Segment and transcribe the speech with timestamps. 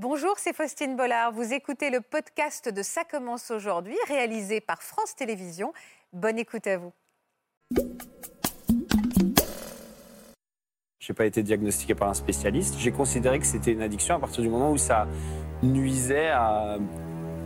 [0.00, 1.32] Bonjour, c'est Faustine Bollard.
[1.32, 5.72] Vous écoutez le podcast de Ça commence aujourd'hui, réalisé par France Télévisions.
[6.12, 6.92] Bonne écoute à vous.
[11.00, 12.76] Je n'ai pas été diagnostiqué par un spécialiste.
[12.78, 15.08] J'ai considéré que c'était une addiction à partir du moment où ça
[15.64, 16.78] nuisait à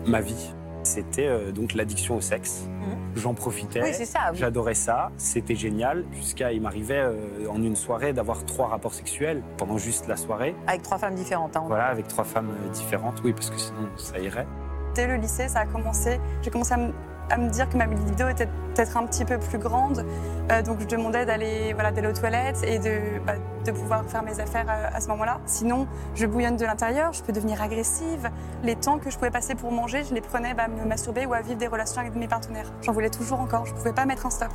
[0.04, 0.52] ma vie.
[0.84, 2.68] C'était euh, donc l'addiction au sexe.
[3.14, 3.82] J'en profitais.
[3.82, 4.38] Oui, ça, oui.
[4.38, 5.10] J'adorais ça.
[5.16, 6.04] C'était génial.
[6.12, 10.54] Jusqu'à, il m'arrivait euh, en une soirée d'avoir trois rapports sexuels pendant juste la soirée.
[10.66, 11.56] Avec trois femmes différentes.
[11.56, 11.64] hein.
[11.66, 13.20] Voilà, avec trois femmes euh, différentes.
[13.22, 14.46] Oui, parce que sinon ça irait.
[14.94, 16.18] Dès le lycée, ça a commencé.
[16.42, 16.92] J'ai commencé à me,
[17.30, 20.04] à me dire que ma libido était peut-être un petit peu plus grande.
[20.50, 24.40] Euh, donc je demandais d'aller voilà, aux toilettes et de, bah, de pouvoir faire mes
[24.40, 25.40] affaires euh, à, à ce moment-là.
[25.46, 28.30] Sinon, je bouillonne de l'intérieur, je peux devenir agressive.
[28.62, 31.26] Les temps que je pouvais passer pour manger, je les prenais bah, à me masturber
[31.26, 32.70] ou à vivre des relations avec mes partenaires.
[32.82, 34.52] J'en voulais toujours encore, je ne pouvais pas mettre un stop.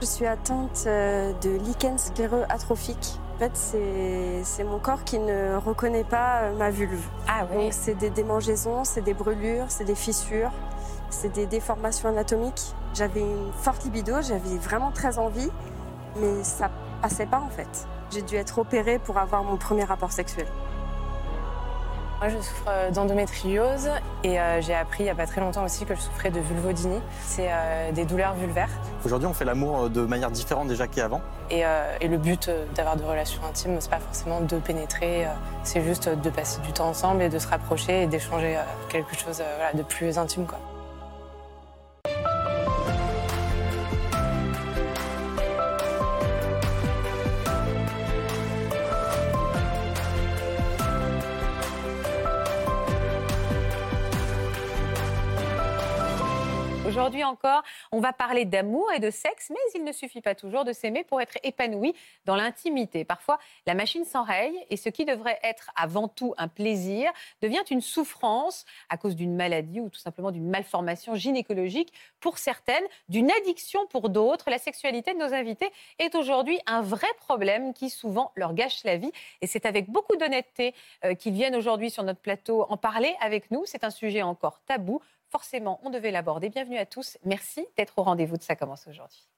[0.00, 3.18] Je suis atteinte euh, de lichen scléreux atrophique.
[3.34, 3.52] En fait,
[4.44, 7.04] c'est mon corps qui ne reconnaît pas ma vulve.
[7.28, 7.64] Ah oui.
[7.64, 10.50] Donc, c'est des démangeaisons, c'est des brûlures, c'est des fissures,
[11.16, 12.74] c'est des déformations anatomiques.
[12.94, 15.50] J'avais une forte libido, j'avais vraiment très envie,
[16.16, 16.70] mais ça
[17.02, 17.86] passait pas en fait.
[18.10, 20.46] J'ai dû être opérée pour avoir mon premier rapport sexuel.
[22.20, 23.90] Moi, je souffre euh, d'endométriose
[24.24, 26.40] et euh, j'ai appris il n'y a pas très longtemps aussi que je souffrais de
[26.40, 27.00] vulvodynie.
[27.26, 28.70] C'est euh, des douleurs vulvaires.
[29.04, 31.20] Aujourd'hui, on fait l'amour de manière différente déjà qu'avant.
[31.50, 35.26] Et, euh, et le but d'avoir de relations intimes, c'est pas forcément de pénétrer,
[35.62, 38.58] c'est juste de passer du temps ensemble et de se rapprocher et d'échanger
[38.88, 40.46] quelque chose voilà, de plus intime.
[40.46, 40.58] Quoi.
[42.06, 42.35] Thank you.
[56.86, 60.64] Aujourd'hui encore, on va parler d'amour et de sexe, mais il ne suffit pas toujours
[60.64, 63.04] de s'aimer pour être épanoui dans l'intimité.
[63.04, 67.10] Parfois, la machine s'enraye et ce qui devrait être avant tout un plaisir
[67.42, 72.84] devient une souffrance à cause d'une maladie ou tout simplement d'une malformation gynécologique pour certaines,
[73.08, 74.48] d'une addiction pour d'autres.
[74.48, 78.96] La sexualité de nos invités est aujourd'hui un vrai problème qui souvent leur gâche la
[78.96, 79.10] vie
[79.42, 80.72] et c'est avec beaucoup d'honnêteté
[81.04, 83.64] euh, qu'ils viennent aujourd'hui sur notre plateau en parler avec nous.
[83.66, 85.00] C'est un sujet encore tabou
[85.30, 86.48] forcément, on devait l'aborder.
[86.48, 87.18] Bienvenue à tous.
[87.24, 89.28] Merci d'être au rendez-vous de Ça commence aujourd'hui.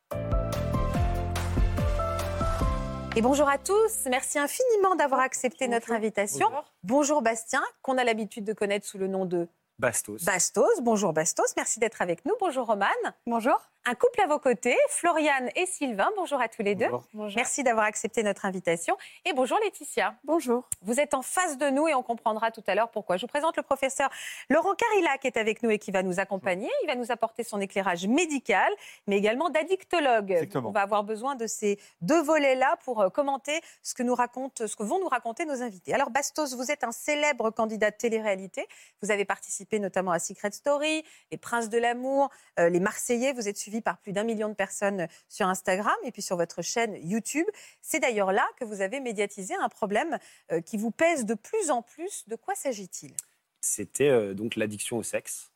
[3.16, 4.06] Et bonjour à tous.
[4.08, 6.48] Merci infiniment d'avoir accepté notre invitation.
[6.84, 7.20] Bonjour.
[7.20, 10.24] Bastien, qu'on a l'habitude de connaître sous le nom de Bastos.
[10.24, 10.80] Bastos.
[10.82, 11.54] Bonjour Bastos.
[11.56, 12.34] Merci d'être avec nous.
[12.40, 12.88] Bonjour Romane.
[13.26, 13.58] Bonjour.
[13.90, 16.10] Un couple à vos côtés, Floriane et Sylvain.
[16.14, 16.90] Bonjour à tous les deux.
[17.14, 17.36] Bonjour.
[17.36, 18.98] Merci d'avoir accepté notre invitation.
[19.24, 20.14] Et bonjour Laetitia.
[20.24, 20.68] Bonjour.
[20.82, 23.16] Vous êtes en face de nous et on comprendra tout à l'heure pourquoi.
[23.16, 24.10] Je vous présente le professeur
[24.50, 26.68] Laurent Carilla qui est avec nous et qui va nous accompagner.
[26.82, 28.70] Il va nous apporter son éclairage médical,
[29.06, 30.32] mais également d'addictologue.
[30.32, 30.68] Exactement.
[30.68, 34.66] On va avoir besoin de ces deux volets-là pour euh, commenter ce que, nous raconte,
[34.66, 35.94] ce que vont nous raconter nos invités.
[35.94, 38.68] Alors Bastos, vous êtes un célèbre candidat de télé-réalité.
[39.00, 42.28] Vous avez participé notamment à Secret Story, Les Princes de l'amour,
[42.60, 43.32] euh, Les Marseillais.
[43.32, 46.62] Vous êtes suivi par plus d'un million de personnes sur Instagram et puis sur votre
[46.62, 47.46] chaîne YouTube.
[47.80, 50.18] C'est d'ailleurs là que vous avez médiatisé un problème
[50.52, 52.26] euh, qui vous pèse de plus en plus.
[52.28, 53.12] De quoi s'agit-il?
[53.60, 55.50] C'était euh, donc l'addiction au sexe.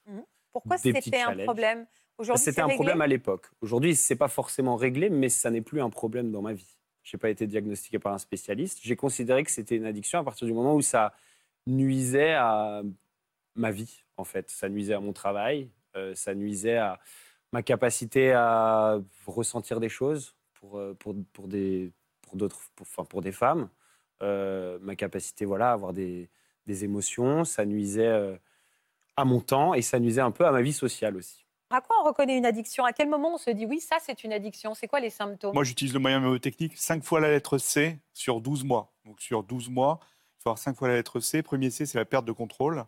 [0.52, 1.86] Pourquoi Des petits c'était un problème?
[2.18, 2.76] Aujourd'hui, C'était un réglé?
[2.76, 3.46] problème à l'époque.
[3.62, 6.76] Aujourd'hui, c'est pas forcément réglé, mais ça n'est plus un problème dans ma vie.
[7.02, 8.78] Je n'ai pas été diagnostiqué par un spécialiste.
[8.82, 11.14] J'ai considéré que c'était une addiction à partir du moment où ça
[11.66, 12.82] nuisait à
[13.54, 14.50] ma vie, en fait.
[14.50, 17.00] Ça nuisait à mon travail, euh, ça nuisait à
[17.52, 21.92] ma capacité à ressentir des choses pour, euh, pour, pour, des,
[22.22, 23.68] pour, d'autres, pour, enfin, pour des femmes,
[24.22, 26.30] Euh, ma capacité voilà, à avoir des,
[26.66, 28.36] des émotions, ça nuisait euh,
[29.16, 31.44] à mon temps et ça nuisait un peu à ma vie sociale aussi.
[31.70, 32.84] À quoi on reconnaît une addiction?
[32.84, 34.74] À quel moment on se dit oui, ça c'est une addiction?
[34.74, 35.54] C'est quoi les symptômes?
[35.54, 38.92] Moi, j'utilise le moyen mnémotechnique 5 fois la lettre C sur 12 mois.
[39.04, 39.98] Donc, sur 12 mois,
[40.38, 41.42] il faut avoir 5 fois la lettre C.
[41.42, 42.84] Premier C, c'est la perte de contrôle.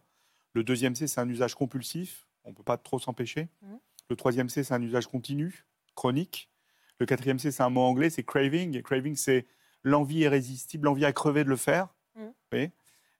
[0.52, 2.28] Le deuxième C, c'est un usage compulsif.
[2.44, 3.48] On ne peut pas trop s'empêcher.
[3.62, 3.78] Mhm.
[4.10, 6.50] Le troisième C, c'est un usage continu, chronique.
[6.98, 8.76] Le quatrième C, c'est un mot anglais, c'est craving.
[8.76, 9.46] Et craving, c'est
[9.82, 11.88] l'envie irrésistible, l'envie à crever de le faire.
[12.14, 12.72] Vous voyez?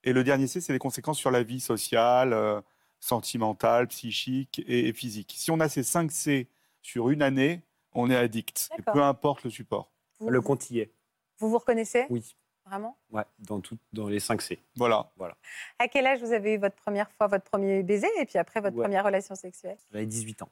[0.04, 2.60] Et le dernier C, c'est les conséquences sur la vie sociale, euh,
[3.00, 5.32] sentimentale, psychique et, et physique.
[5.36, 6.48] Si on a ces 5 C
[6.82, 7.62] sur une année,
[7.92, 8.70] on est addict.
[8.78, 9.90] Et peu importe le support.
[10.20, 10.40] vous, Le
[10.72, 10.90] est,
[11.38, 12.06] vous vous reconnaissez?
[12.10, 12.36] Oui,
[12.66, 12.96] Vraiment?
[13.10, 14.58] Ouais, dans, tout, dans les 5 C.
[14.76, 15.10] Voilà.
[15.78, 18.60] À quel âge vous avez eu votre première fois votre premier baiser et puis après
[18.60, 18.84] votre Ouais.
[18.84, 19.76] première relation sexuelle?
[19.92, 20.48] J'avais 18 ans.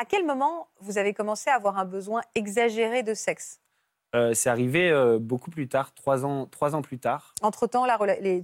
[0.00, 3.60] À quel moment vous avez commencé à avoir un besoin exagéré de sexe?
[4.14, 7.34] Euh, c'est arrivé euh, beaucoup plus tard, trois ans, trois ans plus tard.
[7.42, 7.84] Entre-temps,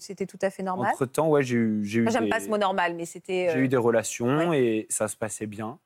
[0.01, 0.91] c'était tout à fait normal?
[0.93, 3.51] Entre-temps, ouais, j'ai eu, eu, J'aime des, pas ce mot normal, mais c'était...
[3.51, 5.79] j'ai euh, eu des relations et ça se passait bien.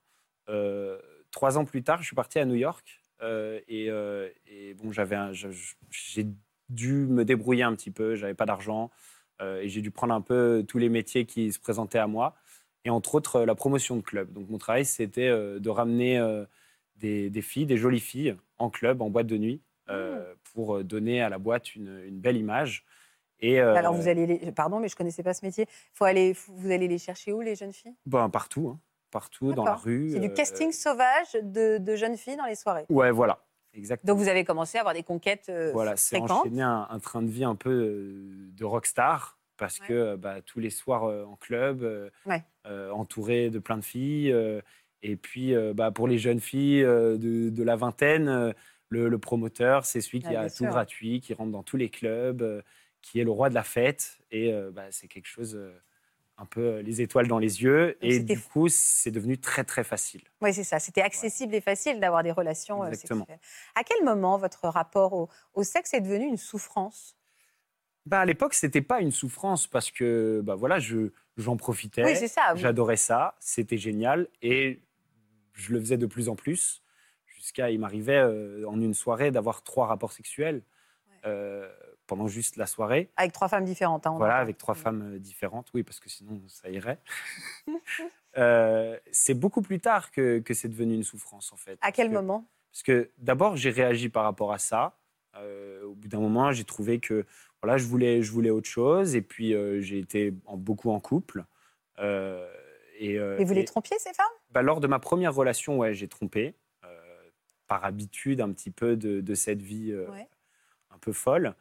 [0.48, 0.98] Euh,
[1.30, 4.90] trois ans plus tard, je suis parti à New York euh, et, euh, et bon,
[4.90, 6.26] j'avais j'ai
[6.70, 8.14] dû me débrouiller un petit peu.
[8.14, 8.90] J'avais pas d'argent.
[9.40, 12.34] Euh, et j'ai dû prendre un peu tous les métiers qui se présentaient à moi.
[12.88, 14.32] Et entre autres, euh, la promotion de club.
[14.32, 16.46] Donc mon travail, c'était euh, de ramener euh,
[16.96, 21.20] des, des filles, des jolies filles, en club, en boîte de nuit, euh, pour donner
[21.20, 22.86] à la boîte une, une belle image.
[23.40, 24.52] Et, euh, Alors, vous allez les...
[24.52, 25.66] Pardon, mais je connaissais pas ce métier.
[25.92, 26.34] Faut aller...
[26.48, 27.94] Vous allez les chercher où, les jeunes filles?
[28.06, 28.80] Ben, partout, hein.
[29.10, 30.08] partout, dans la rue.
[30.12, 32.86] C'est du casting sauvage de, de jeunes filles dans les soirées.
[32.88, 33.44] Ouais, voilà,
[33.74, 34.14] exactement.
[34.14, 37.20] Donc, vous avez commencé à avoir des conquêtes euh, Voilà, c'est enchaîné un, un train
[37.20, 38.24] de vie un peu
[38.56, 39.86] de rockstar parce Ouais.
[39.88, 42.42] que bah, tous les soirs euh, en club, euh, Ouais.
[42.66, 44.34] euh, entouré de plein de filles.
[45.02, 48.54] et puis, bah, pour les jeunes filles de, de la vingtaine,
[48.90, 50.70] le, le promoteur, c'est celui qui Ah, a tout sûr.
[50.70, 52.62] gratuit, qui rentre dans tous les clubs,
[53.02, 54.18] qui est le roi de la fête.
[54.30, 55.58] Et bah, c'est quelque chose,
[56.36, 57.96] un peu les étoiles dans les yeux.
[58.04, 60.22] et c'était du coup, c'est devenu très, très facile.
[60.40, 60.78] Oui, c'est ça.
[60.78, 63.24] C'était accessible et facile d'avoir des relations Exactement.
[63.24, 63.40] sexuelles.
[63.74, 67.17] À quel moment votre rapport au, au sexe est devenu une souffrance?
[68.08, 72.04] Bah, à l'époque, c'était pas une souffrance parce que bah, voilà, je, j'en profitais.
[72.04, 72.54] Oui, ça.
[72.54, 74.80] J'adorais ça, c'était génial et
[75.52, 76.82] je le faisais de plus en plus
[77.26, 80.62] jusqu'à il m'arrivait euh, en une soirée d'avoir trois rapports sexuels
[81.26, 81.70] euh,
[82.06, 83.10] pendant juste la soirée.
[83.16, 84.06] Avec trois femmes différentes.
[84.06, 86.98] hein, Voilà, avec trois femmes euh, différentes, oui, parce que sinon ça irait.
[88.36, 91.76] Euh, c'est beaucoup plus tard que, que c'est devenu une souffrance en fait.
[91.80, 92.44] À quel Parce que- moment?
[92.70, 94.96] Parce que d'abord j'ai réagi par rapport à ça.
[95.84, 97.24] Au bout d'un moment, j'ai trouvé que
[97.62, 101.00] voilà, je voulais, je voulais autre chose et puis euh, j'ai été en- beaucoup en
[101.00, 101.44] couple.
[101.98, 102.48] Euh,
[102.98, 104.26] et, euh, Et vous les trompiez, ces femmes?
[104.50, 106.54] Bah, lors de ma première relation, ouais, j'ai trompé,
[107.66, 110.26] par habitude un petit peu de, de cette vie Ouais.
[110.90, 111.54] un peu folle.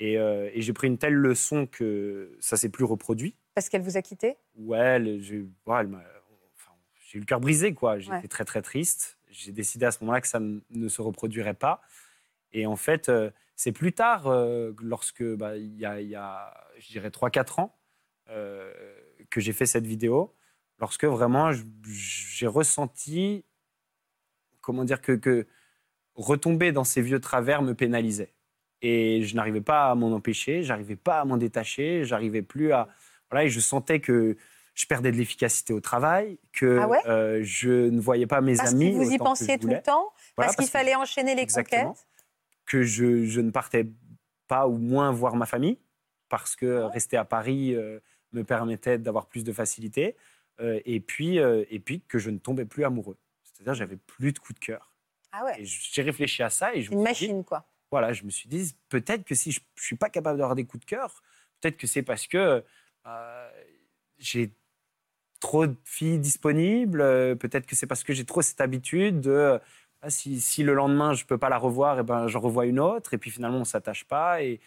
[0.00, 3.36] Et, et j'ai pris une telle leçon que ça s'est plus reproduit.
[3.54, 4.38] Parce qu'elle vous a quitté?
[4.56, 6.72] Ouais, j'ai ouais, enfin,
[7.14, 8.00] eu le cœur brisé, quoi.
[8.00, 8.26] J'étais Ouais.
[8.26, 9.18] très, très triste.
[9.30, 11.80] J'ai décidé à ce moment-là que ça ne se reproduirait pas.
[12.52, 13.08] Et en fait,
[13.62, 17.60] c'est plus tard, euh, lorsque, bah, il y, a, il y a, je dirais, 3-4
[17.60, 17.78] ans,
[18.28, 18.72] euh,
[19.30, 20.34] que j'ai fait cette vidéo,
[20.80, 21.52] lorsque vraiment
[21.86, 23.44] j'ai ressenti,
[24.62, 25.46] comment dire, que, que
[26.16, 28.34] retomber dans ces vieux travers me pénalisait.
[28.80, 32.88] Et je n'arrivais pas à m'en empêcher, j'arrivais pas à m'en détacher, j'arrivais plus à...
[33.30, 34.36] Voilà, et je sentais que
[34.74, 36.98] je perdais de l'efficacité au travail, que Ah ouais?
[37.06, 38.90] euh, je ne voyais pas mes Parce amis.
[38.90, 41.90] que vous y pensiez tout le temps Voilà, Parce qu'il fallait enchaîner les Exactement.
[41.90, 42.06] conquêtes
[42.66, 43.86] que je, je ne partais
[44.48, 45.78] pas ou moins voir ma famille,
[46.28, 48.00] parce que Ah rester à Paris euh,
[48.32, 50.16] me permettait d'avoir plus de facilité,
[50.60, 53.16] euh, et, puis, euh, et puis que je ne tombais plus amoureux.
[53.42, 54.92] C'est-à-dire j'avais plus de coup de cœur.
[55.32, 57.66] Ah ouais j'ai réfléchi à ça et je Une me suis dit, machine, quoi.
[57.90, 60.64] voilà, je me suis dit, peut-être que si je ne suis pas capable d'avoir des
[60.64, 61.22] coups de cœur,
[61.60, 62.62] peut-être que c'est parce que
[64.18, 64.52] j'ai
[65.40, 66.98] trop de filles disponibles,
[67.38, 69.58] peut-être que c'est parce que j'ai trop cette habitude de,
[70.08, 72.80] si, si le lendemain je ne peux pas la revoir, et ben, j'en revois une
[72.80, 74.42] autre, et puis finalement on ne s'attache pas.
[74.42, 74.60] Et,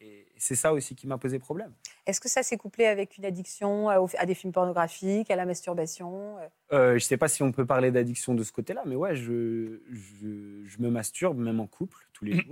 [0.00, 1.72] et c'est ça aussi qui m'a posé problème.
[2.06, 6.38] Est-ce que ça s'est couplé avec une addiction à, des films pornographiques, à la masturbation
[6.38, 6.48] euh?
[6.72, 9.16] Euh, je ne sais pas si on peut parler d'addiction de ce côté-là, mais ouais,
[9.16, 12.44] je, je, je me masturbe, même en couple, tous les jours.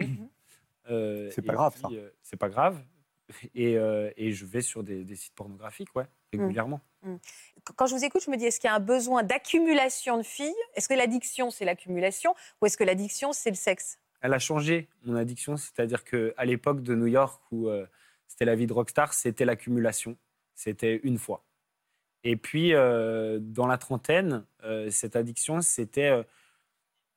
[0.91, 1.89] Euh, C'est pas grave, puis, ça.
[1.93, 2.79] euh, c'est pas grave.
[3.55, 6.81] Et, euh, et je vais sur des, des sites pornographiques, ouais, régulièrement.
[7.77, 10.23] Quand je vous écoute, je me dis, est-ce qu'il y a un besoin d'accumulation de
[10.23, 10.55] filles?
[10.75, 12.35] Est-ce que l'addiction, c'est l'accumulation?
[12.61, 13.99] Ou est-ce que l'addiction, c'est le sexe?
[14.21, 15.57] Elle a changé, mon addiction.
[15.57, 17.87] C'est-à-dire qu'à l'époque de New York, où euh,
[18.27, 20.17] c'était la vie de rockstar, c'était l'accumulation.
[20.55, 21.45] C'était une fois.
[22.25, 26.25] Et puis, euh, dans la trentaine, euh, cette addiction, c'était...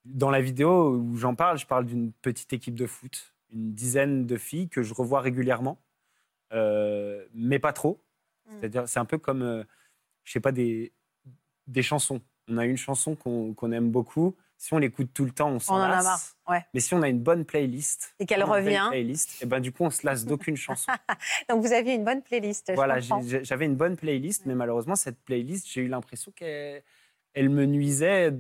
[0.06, 4.28] dans la vidéo où j'en parle, je parle d'une petite équipe de foot, une dizaine
[4.28, 5.82] de filles que je revois régulièrement,
[6.52, 8.00] mais pas trop.
[8.50, 8.54] Mm.
[8.60, 9.64] C'est-à-dire, c'est un peu comme, euh,
[10.24, 10.92] je sais pas, des,
[11.68, 12.22] des chansons.
[12.48, 14.36] On a une chanson qu'on aime beaucoup.
[14.58, 16.04] Si on l'écoute tout le temps, on s'en en a lasse.
[16.04, 16.66] marre, ouais.
[16.74, 18.88] Mais si on a une bonne playlist, Et qu'elle revient.
[18.90, 20.92] playlist, et ben du coup on se lasse d'aucune chanson.
[21.50, 22.70] Donc vous aviez une bonne playlist.
[22.76, 26.84] voilà, j'avais une bonne playlist, mais malheureusement cette playlist, j'ai eu l'impression qu'elle
[27.34, 28.34] elle me nuisait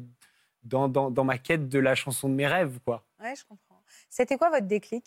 [0.64, 3.06] dans, dans, dans ma quête de la chanson de mes rêves, quoi.
[3.22, 3.82] Ouais, je comprends.
[4.10, 5.06] C'était quoi votre déclic?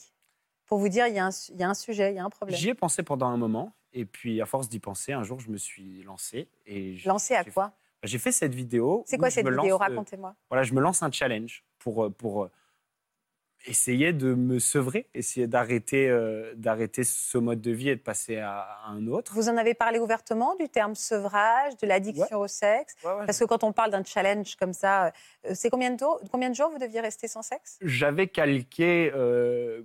[0.64, 2.56] Pour vous dire, il y, y a un sujet, il y a un problème.
[2.58, 5.50] J'y ai pensé pendant un moment, et puis à force d'y penser, un jour je
[5.50, 7.72] me suis lancé et Lancé à quoi?
[8.04, 9.04] J'ai fait cette vidéo.
[9.06, 9.74] C'est quoi cette vidéo?
[9.74, 10.34] euh, Racontez-moi.
[10.50, 12.50] voilà, je me lance un challenge pour, euh, pour euh,
[13.66, 18.38] essayer de me sevrer, essayer d'arrêter euh, d'arrêter ce mode de vie et de passer
[18.38, 19.32] à, à un autre.
[19.34, 22.96] Vous en avez parlé ouvertement du terme sevrage, de l'addiction au sexe?
[23.04, 25.06] Ouais, ouais, Parce que quand on parle d'un challenge comme ça,
[25.46, 27.78] euh, c'est combien de, jours, combien de jours vous deviez rester sans sexe?
[27.82, 29.82] J'avais calqué euh,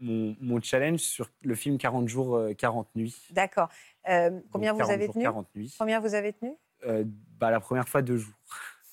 [0.00, 3.16] mon, mon challenge sur le film 40 jours, euh, 40 nuits.
[3.30, 3.68] D'accord.
[4.08, 5.74] Euh, combien vous 40 avez tenu 40 nuits.
[5.78, 6.52] Combien vous avez tenu
[6.86, 8.34] Euh, bah, la première fois, deux jours.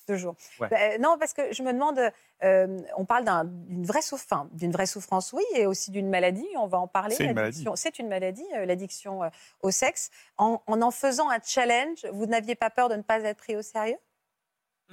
[0.07, 0.35] Deux jours.
[0.59, 0.67] Ouais.
[0.69, 2.00] Bah, non, parce que je me demande,
[2.43, 6.09] euh, on parle d'un- d'une vraie, souff- enfin, d'une vraie souffrance, oui, et aussi d'une
[6.09, 6.47] maladie.
[6.57, 7.15] On va en parler.
[7.15, 7.75] C'est une l'addiction.
[7.75, 9.29] C'est une maladie, euh, l'addiction euh,
[9.62, 10.12] au sexe.
[10.38, 13.55] En, en en faisant un challenge, vous n'aviez pas peur de ne pas être pris
[13.55, 13.97] au sérieux?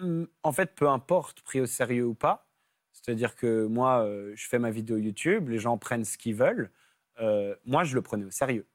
[0.01, 2.47] Hum, En fait, peu importe, pris au sérieux ou pas.
[2.93, 6.71] C'est-à-dire que moi, euh, je fais ma vidéo YouTube, les gens prennent ce qu'ils veulent.
[7.21, 8.67] Euh, moi, je le prenais au sérieux.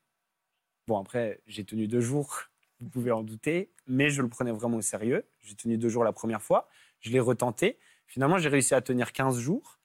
[0.87, 2.43] Bon, après, j'ai tenu deux jours,
[2.79, 5.23] vous pouvez en douter, mais je le prenais vraiment au sérieux.
[5.41, 6.67] J'ai tenu deux jours la première fois,
[6.99, 7.77] je l'ai retenté.
[8.05, 9.79] Finalement, j'ai réussi à tenir 15 jours.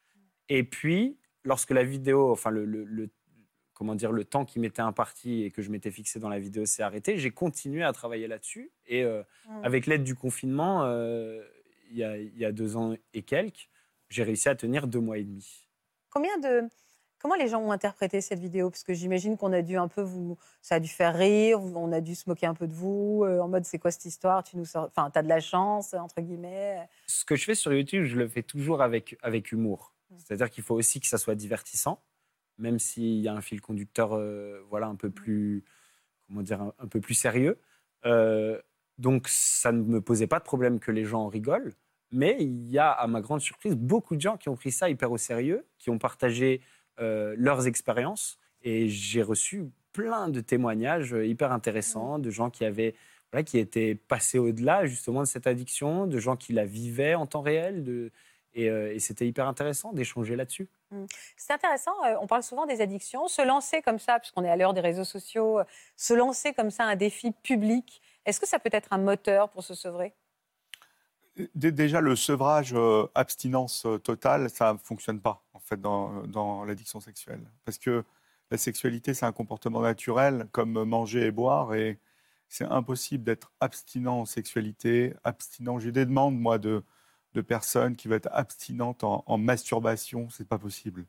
[0.48, 3.10] Et puis, lorsque la vidéo, enfin, le, le- le-
[3.74, 6.66] comment dire, le temps qui m'était imparti et que je m'étais fixé dans la vidéo
[6.66, 8.70] s'est arrêté, j'ai continué à travailler là-dessus.
[8.86, 9.64] Et euh, Mm.
[9.64, 10.84] avec l'aide du confinement,
[11.90, 13.68] il y, a, il y a deux ans et quelques,
[14.12, 15.66] j'ai réussi à tenir deux mois et demi.
[16.11, 16.69] Combien de.
[17.19, 18.69] Comment les gens ont interprété cette vidéo?
[18.69, 20.37] Parce que j'imagine qu'on a dû un peu vous.
[20.61, 23.38] Ça a dû faire rire, on a dû se moquer un peu de vous, euh,
[23.38, 24.42] en mode c'est quoi cette histoire?
[24.42, 24.87] Tu nous sors.
[24.87, 26.88] Enfin, t'as de la chance, entre guillemets.
[27.07, 29.95] Ce que je fais sur YouTube, je le fais toujours avec, avec humour.
[30.11, 30.16] Mm.
[30.19, 32.02] C'est-à-dire qu'il faut aussi que ça soit divertissant,
[32.59, 35.64] même s'il y a un fil conducteur euh, voilà, un peu plus,
[36.26, 37.61] comment dire, un, un peu plus sérieux.
[38.04, 38.61] Euh,
[38.99, 41.73] donc, ça ne me posait pas de problème que les gens en rigolent.
[42.12, 44.90] Mais il y a, à ma grande surprise, beaucoup de gens qui ont pris ça
[44.90, 46.61] hyper au sérieux, qui ont partagé
[47.00, 48.38] euh, leurs expériences.
[48.62, 52.95] Et j'ai reçu plein de témoignages euh, hyper intéressants de gens qui avaient
[53.33, 57.26] voilà, qui étaient passés au-delà justement de cette addiction, de gens qui la vivaient en
[57.26, 57.83] temps réel.
[57.83, 58.12] De,
[58.54, 60.69] et, euh, et c'était hyper intéressant d'échanger là-dessus.
[61.38, 63.26] C'est intéressant, on parle souvent des addictions.
[63.26, 65.61] Se lancer comme ça, puisqu'on est à l'heure des réseaux sociaux,
[65.97, 69.64] se lancer comme ça un défi public, est-ce que ça peut être un moteur pour
[69.64, 70.12] se sevrer?
[71.54, 76.64] Déjà, le sevrage euh, abstinence euh, totale, ça ne fonctionne pas, en fait, dans, dans
[76.64, 77.40] l'addiction sexuelle.
[77.64, 78.04] Parce que
[78.50, 81.98] la sexualité, c'est un comportement naturel, comme manger et boire, et
[82.48, 85.78] c'est impossible d'être abstinent en sexualité, abstinent.
[85.78, 86.84] J'ai des demandes, moi, de,
[87.32, 91.06] de personnes qui veulent être abstinentes en, en masturbation, c'est pas possible.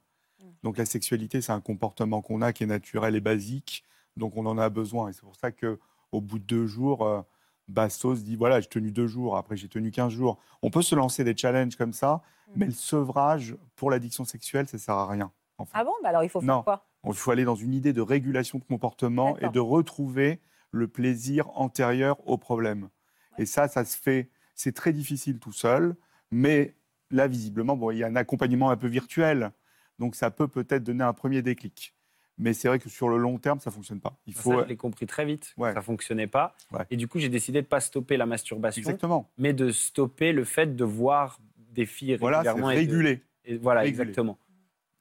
[0.61, 3.83] Donc la sexualité, c'est un comportement qu'on a qui est naturel et basique,
[4.15, 5.09] donc on en a besoin.
[5.09, 5.79] Et c'est pour ça que
[6.11, 7.21] au bout de deux jours, euh,
[7.67, 10.39] Bastos dit voilà, j'ai tenu deux jours, après j'ai tenu 15 jours.
[10.61, 12.21] On peut se lancer des challenges comme ça,
[12.55, 15.31] mais le sevrage pour l'addiction sexuelle, ça sert à rien.
[15.57, 15.71] en fait.
[15.75, 15.93] Ah bon?
[16.03, 16.63] Bah Alors il faut faire Non.
[16.63, 16.85] quoi?
[17.05, 20.39] Il faut aller dans une idée de régulation de comportement et de retrouver
[20.71, 22.89] le plaisir antérieur au problème.
[23.37, 25.95] Et ça, ça se fait, c'est très difficile tout seul,
[26.31, 26.75] mais
[27.11, 29.51] là, visiblement, bon, il y a un accompagnement un peu virtuel,
[29.99, 31.92] donc ça peut peut-être donner un premier déclic.
[32.39, 34.17] Mais c'est vrai que sur le long terme, ça fonctionne pas.
[34.25, 35.73] Il Ça, faut je l'ai compris très vite, Ouais.
[35.73, 36.55] ça fonctionnait pas.
[36.71, 36.85] Ouais.
[36.89, 39.29] Et du coup, j'ai décidé de pas stopper la masturbation, exactement.
[39.37, 42.71] mais de stopper le fait de voir des filles Voilà, c'est régulièrement.
[42.71, 43.21] et de- régulé.
[43.45, 44.01] Et voilà, Réguler.
[44.01, 44.39] exactement.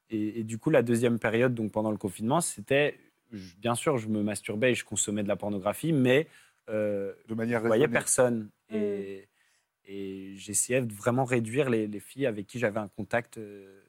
[0.09, 2.99] Et, et du coup, la deuxième période, donc pendant le confinement, c'était,
[3.31, 6.27] bien sûr, je me masturbais et je consommais de la pornographie, mais
[6.69, 8.49] euh, de manière je voyais personne.
[8.69, 9.27] Et,
[9.85, 13.37] et j'essayais de vraiment réduire les, les filles avec qui j'avais un contact.
[13.37, 13.81] euh,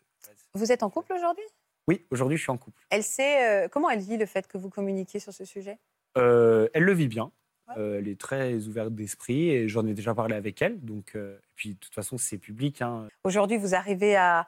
[0.55, 1.45] Vous êtes en couple aujourd'hui?
[1.89, 2.83] Oui, aujourd'hui, je suis en couple.
[2.91, 5.79] Elle sait, euh, comment elle vit le fait que vous communiquiez sur ce sujet?
[6.17, 7.31] Euh, elle le vit bien.
[7.69, 7.75] Ouais.
[7.79, 10.81] Euh, elle est très ouverte d'esprit et j'en ai déjà parlé avec elle.
[10.81, 12.83] Donc, et puis, de toute façon, c'est public.
[12.83, 13.09] hein.
[13.25, 14.47] Aujourd'hui, vous arrivez à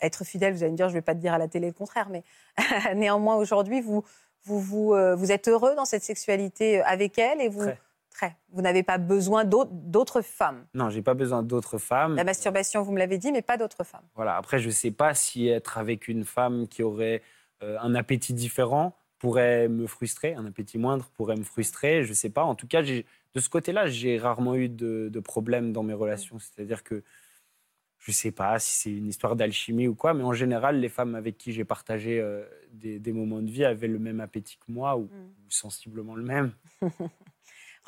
[0.00, 0.54] être fidèle.
[0.54, 2.08] Vous allez me dire, je ne vais pas te dire à la télé le contraire,
[2.10, 2.24] mais
[2.94, 4.04] néanmoins, aujourd'hui, vous,
[4.44, 7.78] vous, vous, vous êtes heureux dans cette sexualité avec elle et vous, Très.
[8.50, 10.66] Vous n'avez pas besoin d'autres- femmes.
[10.74, 12.14] Non, j'ai pas besoin d'autres femmes.
[12.16, 14.04] La masturbation, vous me l'avez dit, mais pas d'autres femmes.
[14.14, 14.36] Voilà.
[14.36, 17.22] Après, je sais pas si être avec une femme qui aurait
[17.62, 22.04] euh, un appétit différent pourrait me frustrer, un appétit moindre pourrait me frustrer.
[22.04, 22.44] Je sais pas.
[22.44, 23.04] En tout cas, de
[23.40, 26.38] ce côté-là, j'ai rarement eu de, de problème dans mes relations.
[26.38, 27.02] C'est-à-dire que
[27.98, 31.16] je sais pas si c'est une histoire d'alchimie ou quoi, mais en général, les femmes
[31.16, 34.70] avec qui j'ai partagé euh, des, des moments de vie avaient le même appétit que
[34.70, 35.26] moi ou, Mm.
[35.46, 36.52] ou sensiblement le même.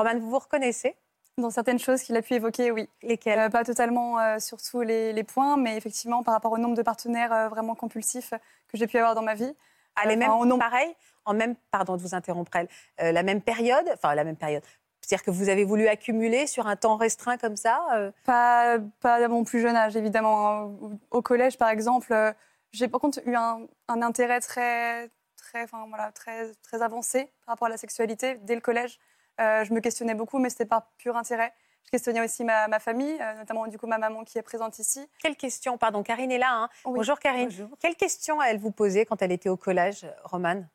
[0.01, 0.97] Romane, vous vous reconnaissez
[1.39, 2.89] Dans certaines choses qu'il a pu évoquer, oui.
[3.03, 6.59] Lesquelles Euh, pas totalement euh, sur tous les, les points, mais effectivement par rapport au
[6.59, 8.31] nombre de partenaires euh, vraiment compulsifs
[8.69, 9.55] que j'ai pu avoir dans ma vie.
[9.97, 12.69] Ah, les mêmes, au nombre- pareil, en même, pardon de vous interrompre, elle,
[13.03, 14.63] euh, la même période, enfin la même période.
[15.03, 19.15] C'est-à-dire que vous avez voulu accumuler sur un temps restreint comme ça euh, Pas, pas
[19.17, 20.63] à mon plus jeune âge, évidemment.
[20.81, 22.33] Au- Au collège, par exemple, euh,
[22.73, 27.55] j'ai par contre eu un, un intérêt très, très, enfin, voilà, très, très avancé par
[27.55, 28.99] rapport à la sexualité dès le collège.
[29.41, 31.53] Euh, je me questionnais beaucoup, mais c'était par pur intérêt.
[31.87, 34.79] Je questionnais aussi ma, ma famille, euh, notamment du coup ma maman qui est présente
[34.79, 35.01] ici.
[35.23, 36.53] Quelle question Pardon, Karine est là.
[36.53, 36.69] hein.
[36.85, 36.93] Oui.
[36.97, 37.51] Bonjour Karine.
[37.81, 40.69] Quelle question elle vous posait quand elle était au collège, Romane?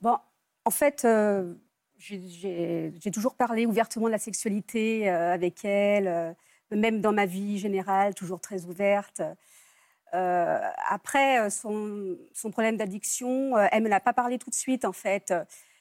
[0.00, 0.18] Bon,
[0.66, 1.54] en fait, euh,
[1.96, 6.32] j'ai- toujours parlé ouvertement de la sexualité euh, avec elle, euh,
[6.70, 9.22] même dans ma vie générale, toujours très ouverte.
[10.14, 14.54] Euh, après, son, son problème d'addiction, euh, elle ne me l'a pas parlé tout de
[14.54, 15.32] suite, en fait.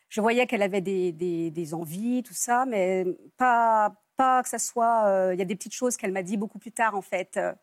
[0.10, 3.06] Je voyais qu'elle avait des, des- des envies, tout ça, mais
[3.38, 5.06] pas, pas que ça soit.
[5.06, 7.36] euh, Il y a des petites choses qu'elle m'a dit beaucoup plus tard, en fait.
[7.38, 7.54] euh,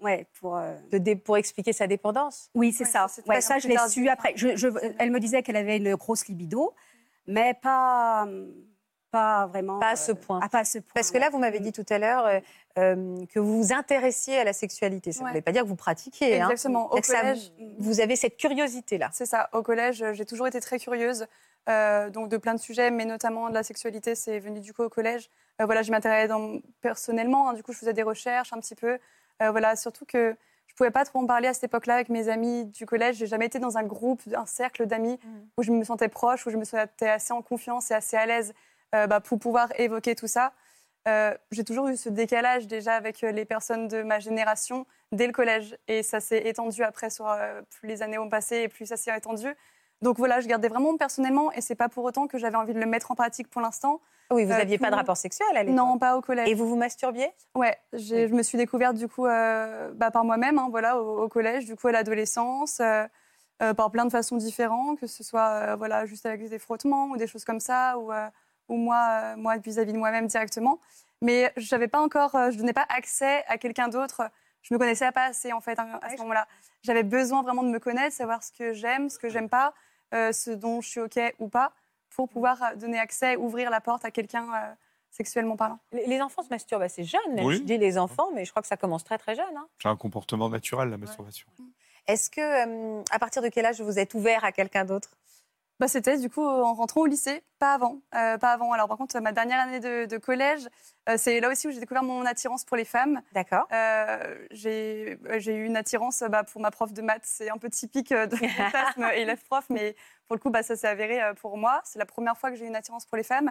[0.00, 0.56] ouais, pour.
[0.56, 2.48] euh, De pour expliquer sa dépendance.
[2.54, 3.08] Oui, c'est Ouais, ça.
[3.08, 4.32] ça, Ouais, je l'ai su après.
[4.36, 6.74] Je- je- elle me disait qu'elle avait une grosse libido,
[7.26, 8.26] mais pas,
[9.14, 9.78] pas vraiment.
[9.78, 10.40] Pas à ce point.
[10.42, 10.92] ah, pas à ce point.
[10.94, 12.40] Parce que là, vous m'avez dit tout à l'heure euh,
[12.78, 15.12] euh, que vous vous intéressiez à la sexualité.
[15.12, 15.30] Ça ne Ouais.
[15.30, 16.40] voulait pas dire que vous pratiquiez.
[16.40, 16.48] hein.
[16.50, 16.92] Exactement.
[16.92, 19.10] Au ça- collège, vous avez cette curiosité-là.
[19.12, 19.48] C'est ça.
[19.52, 21.26] Au collège, euh, j'ai toujours été très curieuse,
[21.68, 24.14] euh, donc de plein de sujets, mais notamment de la sexualité.
[24.14, 25.30] C'est venu du coup au collège.
[25.60, 26.28] Euh, voilà, je m'intéressais
[26.80, 27.48] personnellement.
[27.50, 28.98] hein, du coup, je faisais des recherches un petit peu.
[29.42, 32.28] Euh, voilà, surtout que je pouvais pas trop en parler à cette époque-là avec mes
[32.28, 33.16] amis du collège.
[33.16, 35.18] J'ai jamais été dans un groupe, un cercle d'amis
[35.56, 38.26] où je me sentais proche, où je me sentais assez en confiance et assez à
[38.26, 38.52] l'aise
[39.06, 40.52] bah, pour pouvoir évoquer tout ça.
[41.06, 45.26] Euh, j'ai toujours eu ce décalage déjà avec euh, les personnes de ma génération dès
[45.26, 45.76] le collège.
[45.86, 48.96] Et ça s'est étendu après, sur, euh, plus les années ont passé et plus ça
[48.96, 49.48] s'est étendu.
[50.00, 52.80] Donc voilà, je gardais vraiment personnellement et c'est pas pour autant que j'avais envie de
[52.80, 54.00] le mettre en pratique pour l'instant.
[54.30, 55.76] Oui, vous Euh, n'aviez pas de rapport sexuel à l'époque.
[55.76, 56.48] Non, pas au collège.
[56.48, 57.30] Et vous vous masturbiez?
[57.54, 61.24] Ouais, j'ai- je me suis découverte du coup euh, bah, par moi-même, hein, voilà, au,
[61.24, 63.04] au collège, du coup à l'adolescence, euh,
[63.62, 67.06] euh, par plein de façons différentes, que ce soit euh, voilà juste avec des frottements
[67.10, 68.26] ou des choses comme ça, ou, euh,
[68.68, 70.80] ou moi, euh, moi vis-à-vis de moi-même directement.
[71.20, 74.22] Mais je n'avais pas encore, euh, je donnais pas accès à quelqu'un d'autre.
[74.62, 76.46] Je me connaissais pas assez en fait hein, à ce moment-là.
[76.82, 79.72] J'avais besoin vraiment de me connaître, savoir ce que j'aime, ce que j'aime pas,
[80.14, 81.72] euh, ce dont je suis ok ou pas,
[82.10, 84.72] pour pouvoir donner accès, ouvrir la porte à quelqu'un euh,
[85.10, 85.78] sexuellement parlant.
[85.92, 87.56] Les les enfants se masturbent assez jeunes, même Oui.
[87.56, 89.56] je dis les enfants, mais je crois que ça commence très très jeune.
[89.56, 89.66] hein.
[89.82, 91.46] C'est un comportement naturel, la masturbation.
[92.06, 95.16] Est-ce que, euh, à partir de quel âge vous êtes ouvert à quelqu'un d'autre?
[95.80, 98.00] Bah, c'était du coup en rentrant au lycée, pas avant.
[98.14, 98.72] Euh, pas avant.
[98.72, 100.68] Alors par contre, ma dernière année de, de collège,
[101.08, 103.20] euh, c'est là aussi où j'ai découvert mon attirance pour les femmes.
[103.32, 103.66] D'accord.
[103.72, 107.24] Euh, j'ai eu une attirance bah, pour ma prof de maths.
[107.24, 109.96] C'est un peu typique de fantasme élève-prof, mais
[110.28, 111.80] pour le coup, bah, ça s'est avéré pour moi.
[111.84, 113.50] C'est la première fois que j'ai eu une attirance pour les femmes.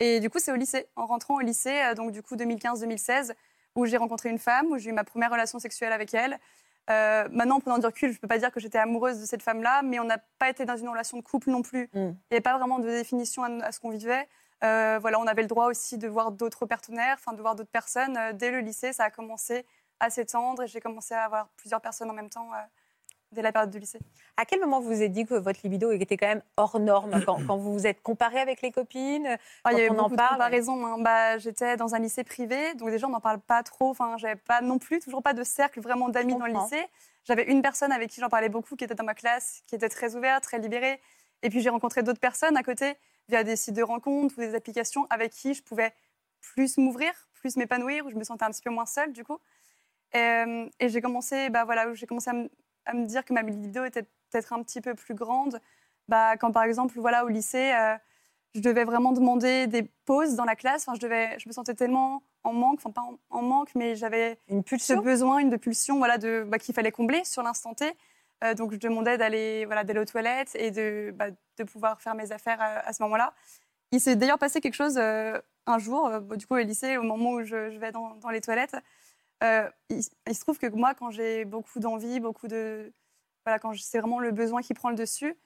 [0.00, 3.32] Et du coup, c'est au lycée, en rentrant au lycée, donc du coup 2015-2016,
[3.76, 6.40] où j'ai rencontré une femme, où j'ai eu ma première relation sexuelle avec elle.
[6.90, 9.26] Euh, maintenant, en prenant du recul, je ne peux pas dire que j'étais amoureuse de
[9.26, 11.88] cette femme-là, mais on n'a pas été dans une relation de couple non plus.
[11.94, 11.98] Mm.
[11.98, 14.28] Il n'y avait pas vraiment de définition à, à ce qu'on vivait.
[14.64, 17.70] Euh, voilà, on avait le droit aussi de voir d'autres partenaires, enfin de voir d'autres
[17.70, 18.16] personnes.
[18.16, 19.66] Euh, dès le lycée, ça a commencé
[20.00, 22.56] à s'étendre et j'ai commencé à avoir plusieurs personnes en même temps euh,
[23.34, 23.98] dès la période du lycée.
[24.36, 27.22] À quel moment vous vous êtes dit que votre libido était quand même hors norme
[27.24, 29.26] quand, quand vous vous êtes comparé avec les copines
[29.64, 30.86] Ah, il y Quand avait on en parle, de comparaisons.
[30.86, 30.98] hein.
[31.00, 33.90] Bah, J'étais dans un lycée privé, donc déjà on n'en parle pas trop.
[33.90, 36.86] Enfin, j'avais pas non plus, toujours pas de cercle vraiment d'amis dans le lycée.
[37.24, 39.88] J'avais une personne avec qui j'en parlais beaucoup, qui était dans ma classe, qui était
[39.88, 41.00] très ouverte, très libérée.
[41.42, 42.94] Et puis j'ai rencontré d'autres personnes à côté
[43.28, 45.92] via des sites de rencontres ou des applications avec qui je pouvais
[46.40, 49.38] plus m'ouvrir, plus m'épanouir, où je me sentais un petit peu moins seule du coup.
[50.12, 52.50] Et, euh, et j'ai commencé, bah voilà, j'ai commencé à me,
[52.86, 55.60] à me dire que ma libido était peut-être un petit peu plus grande.
[56.08, 57.96] Bah, quand par exemple, voilà, au lycée, euh,
[58.54, 60.86] je devais vraiment demander des pauses dans la classe.
[60.86, 63.96] Enfin, je, devais, je me sentais tellement en manque, enfin pas en, en manque, mais
[63.96, 65.00] j'avais Une ce pulsion?
[65.02, 67.90] besoin, une de pulsion voilà, de, bah, qu'il fallait combler sur l'instant T.
[68.42, 72.14] Euh, donc je demandais d'aller voilà, d'aller aux toilettes et de, bah, de pouvoir faire
[72.14, 73.32] mes affaires à, à ce moment-là.
[73.92, 77.02] Il s'est d'ailleurs passé quelque chose euh, un jour, euh, du coup au lycée, au
[77.02, 78.76] moment où je, je vais dans, dans les toilettes.
[79.44, 82.92] Euh, il, il se trouve que moi, quand j'ai beaucoup d'envie, beaucoup de...
[83.44, 85.36] Voilà, quand c'est vraiment le besoin qui prend le dessus,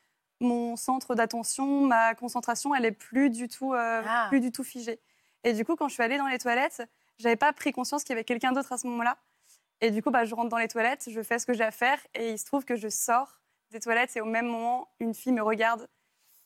[0.40, 4.26] mon centre d'attention, ma concentration, elle est plus du tout, euh, Ah.
[4.28, 5.00] plus du tout figée.
[5.42, 6.82] Et du coup, quand je suis allée dans les toilettes,
[7.18, 9.16] j'avais pas pris conscience qu'il y avait quelqu'un d'autre à ce moment-là.
[9.80, 11.70] Et du coup, bah, je rentre dans les toilettes, je fais ce que j'ai à
[11.72, 15.14] faire, et il se trouve que je sors des toilettes, et au même moment, une
[15.14, 15.88] fille me regarde.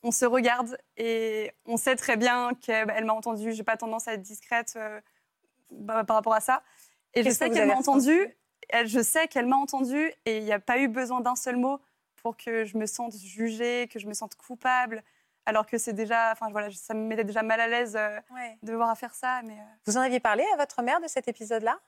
[0.02, 3.52] On se regarde, et on sait très bien qu'elle elle m'a entendu.
[3.52, 5.00] J'ai pas tendance à être discrète euh,
[5.70, 6.62] bah, par rapport à ça.
[7.14, 8.18] Et je sais qu'elle m'a entendu.
[8.84, 11.78] Je sais qu'elle m'a entendu, et il n'y a pas eu besoin d'un seul mot
[12.16, 15.02] pour que je me sente jugée, que je me sente coupable.
[15.44, 18.20] Alors que c'est déjà, enfin voilà, ça me mettait déjà mal à l'aise euh,
[18.62, 19.54] de devoir à faire ça, mais.
[19.54, 21.80] euh, Vous en aviez parlé à votre mère de cet épisode-là?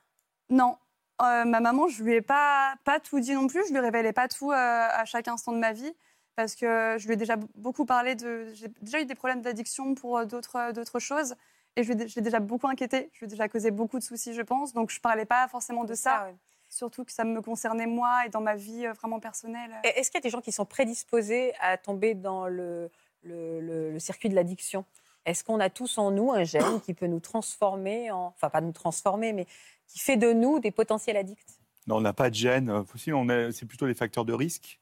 [0.49, 0.77] Non.
[1.21, 3.65] Euh, ma maman, je lui ai pas, pas tout dit non plus.
[3.67, 5.95] Je lui révélais pas tout à chaque instant de ma vie
[6.35, 8.51] parce que je lui ai déjà beaucoup parlé de.
[8.53, 11.35] J'ai déjà eu des problèmes d'addiction pour d'autres d'autres choses
[11.75, 13.09] et je l'ai déjà beaucoup inquiété.
[13.13, 14.73] Je lui ai déjà causé beaucoup de soucis, je pense.
[14.73, 16.25] Donc je parlais pas forcément de ça.
[16.25, 16.35] ouais.
[16.69, 19.71] Surtout que ça me concernait moi et dans ma vie euh, vraiment personnelle.
[19.83, 22.89] Est-ce qu'il y a des gens qui sont prédisposés à tomber dans le,
[23.23, 24.83] le- le- le circuit de l'addiction?
[25.25, 28.27] Est-ce qu'on a tous en nous un gène qui peut nous transformer, en...
[28.35, 29.45] enfin pas nous transformer, mais
[29.87, 31.59] qui fait de nous des potentiels addicts?
[31.87, 33.15] Non, on n'a pas de gène euh, possible.
[33.15, 34.79] On est- C'est plutôt les facteurs de risque.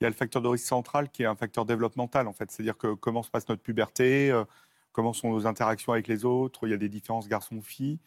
[0.00, 2.50] Il y a le facteur de risque central qui est un facteur développemental, en fait.
[2.50, 4.44] C'est-à-dire que comment se passe notre puberté, euh,
[4.94, 6.66] comment sont nos interactions avec les autres.
[6.66, 7.98] Il y a des différences garçons-filles,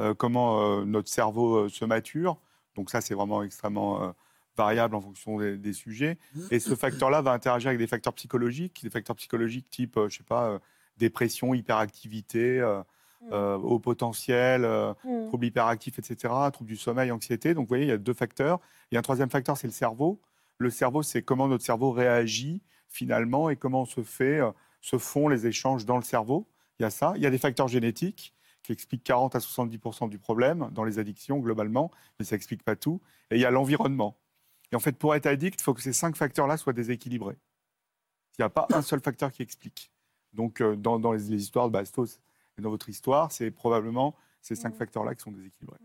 [0.00, 2.38] euh, comment euh, notre cerveau euh, se mature.
[2.74, 4.14] Donc ça, c'est vraiment extrêmement
[4.56, 6.18] variable en fonction des, des sujets.
[6.50, 10.24] Et ce facteur-là va interagir avec des facteurs psychologiques, des facteurs psychologiques type, je sais
[10.24, 10.60] pas,
[10.96, 12.82] dépression, hyperactivité, euh,
[13.58, 13.64] Mm.
[13.64, 15.26] haut potentiel, euh, Mm.
[15.26, 17.52] troubles hyperactifs, etc., troubles du sommeil, anxiété.
[17.52, 18.60] Donc, vous voyez, il y a deux facteurs.
[18.90, 20.18] Il y a un troisième facteur, c'est le cerveau.
[20.56, 25.28] Le cerveau, c'est comment notre cerveau réagit finalement et comment se fait, euh, se font
[25.28, 26.48] les échanges dans le cerveau.
[26.78, 27.12] Il y a ça.
[27.16, 30.98] Il y a des facteurs génétiques qui expliquent 40 à 70 du problème dans les
[30.98, 33.00] addictions globalement, mais ça n'explique pas tout.
[33.30, 34.16] Et il y a l'environnement.
[34.72, 37.38] Et en fait, pour être addict, il faut que ces cinq facteurs-là soient déséquilibrés.
[38.38, 39.90] Il n'y a pas un seul facteur qui explique.
[40.32, 42.20] Donc, euh, dans, dans les, les histoires de Bastos
[42.58, 45.78] et dans votre histoire, c'est probablement ces cinq facteurs-là qui sont déséquilibrés.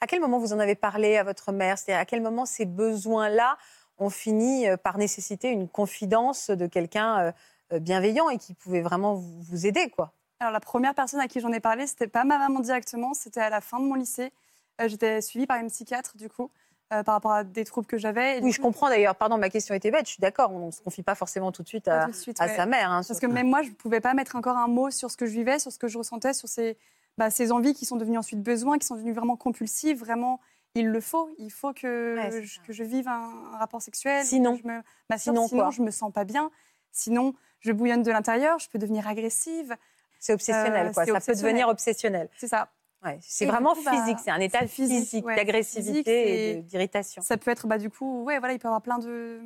[0.00, 1.78] À quel moment vous en avez parlé à votre mère?
[1.78, 3.56] C'est-à-dire à quel moment ces besoins-là
[3.98, 7.32] ont fini euh, par nécessiter une confidence de quelqu'un euh,
[7.72, 11.40] euh, bienveillant et qui pouvait vraiment vous aider, quoi Alors la première personne à qui
[11.40, 14.32] j'en ai parlé, c'était pas ma maman directement, c'était à la fin de mon lycée.
[14.80, 16.50] Euh, J'étais suivie par une psychiatre du coup
[16.92, 18.40] euh, par rapport à des troubles que j'avais.
[18.42, 19.14] Oui, je comprends d'ailleurs.
[19.14, 20.06] Pardon, ma question était bête.
[20.06, 20.52] Je suis d'accord.
[20.52, 22.56] On ne se confie pas forcément tout de suite à, tout de suite, à ouais.
[22.56, 22.90] sa mère.
[22.90, 25.16] hein, Parce que même moi, je ne pouvais pas mettre encore un mot sur ce
[25.16, 26.76] que je vivais, sur ce que je ressentais, sur ces,
[27.16, 29.98] bah, ces envies qui sont devenues ensuite besoins, qui sont devenues vraiment compulsives.
[29.98, 30.38] Vraiment,
[30.74, 31.30] il le faut.
[31.38, 32.60] Il faut que, Ouais, je, ça.
[32.66, 34.24] que je vive un, un rapport sexuel.
[34.24, 34.80] Sinon je me,
[35.10, 35.70] bah, sinon, Sinon quoi?
[35.70, 36.50] je me sens pas bien.
[36.92, 39.76] Sinon, je bouillonne de l'intérieur, je peux devenir agressive.
[40.18, 41.04] C'est obsessionnel, Euh, quoi.
[41.06, 42.28] Ça peut devenir obsessionnel.
[42.36, 42.70] C'est ça.
[43.04, 44.18] Ouais, c'est vraiment coup, bah, physique.
[44.22, 45.34] C'est un état physique, ouais.
[45.34, 47.20] d'agressivité et d'irritation.
[47.22, 49.40] Ça peut être, bah, du coup, ouais, voilà, il peut y avoir plein de,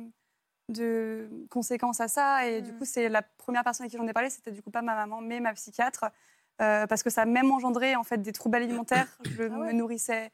[0.69, 2.45] de conséquences à ça.
[2.47, 2.77] Et du Mm.
[2.77, 4.93] coup, c'est la première personne à qui j'en ai parlé, c'était du coup pas ma
[4.95, 6.05] maman, mais ma psychiatre,
[6.61, 9.07] euh, parce que ça a même engendré en fait des troubles alimentaires.
[9.25, 9.67] Je Ah ouais?
[9.67, 10.29] me nourrissais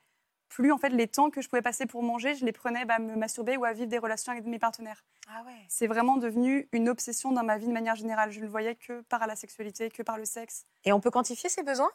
[0.53, 0.71] plus.
[0.71, 2.99] En fait, les temps que je pouvais passer pour manger, je les prenais bah, à
[2.99, 5.03] me masturber ou à vivre des relations avec mes partenaires.
[5.29, 5.51] Ah ouais.
[5.67, 8.31] C'est vraiment devenu une obsession dans ma vie de manière générale.
[8.31, 10.65] Je ne le voyais que par la sexualité, que par le sexe.
[10.85, 11.91] Et on peut quantifier ces besoins?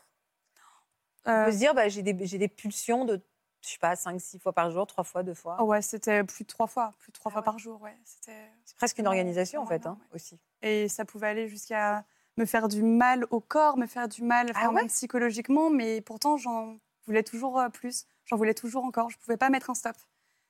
[1.26, 3.20] On Euh, peut se dire, bah, j'ai des, des pulsions de,
[3.62, 5.56] je sais pas, 5, 6 fois par jour, 3 fois, 2 fois.
[5.60, 7.44] oh ouais, c'était plus de trois fois, plus de trois Ah fois ouais.
[7.44, 7.80] par jour.
[7.82, 8.48] Ouais, c'était.
[8.64, 10.16] C'est presque une organisation, en fait, hein, ouais.
[10.16, 10.38] aussi.
[10.62, 12.04] Et ça pouvait aller jusqu'à
[12.36, 14.74] me faire du mal au corps, me faire du mal Ah enfin, ouais?
[14.74, 19.20] même psychologiquement, mais pourtant j'en voulais toujours euh, plus, j'en voulais toujours encore, je ne
[19.22, 19.96] pouvais pas mettre un stop.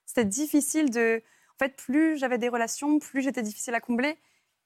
[0.05, 1.23] C'était difficile de...
[1.55, 4.17] En fait, plus j'avais des relations, plus j'étais difficile à combler.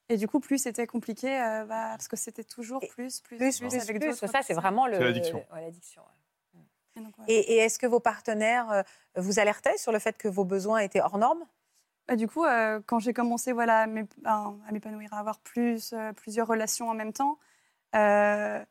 [0.10, 3.58] Et du coup, plus c'était compliqué, euh, bah, parce que c'était toujours plus, plus, Plus,
[3.60, 5.44] plus, plus, avec d'autres Ça, c'est vraiment l'addiction.
[5.54, 5.72] ouais.
[6.96, 7.26] Et donc, ouais.
[7.28, 8.84] Et, et est-ce que vos partenaires euh,
[9.16, 11.44] vous alertaient sur le fait que vos besoins étaient hors normes?
[12.08, 15.40] Bah, du coup, euh, quand j'ai commencé voilà, à m'ép- à à m'épanouir, à avoir
[15.40, 17.40] plus, euh, plusieurs relations en même temps,
[17.96, 18.64] euh,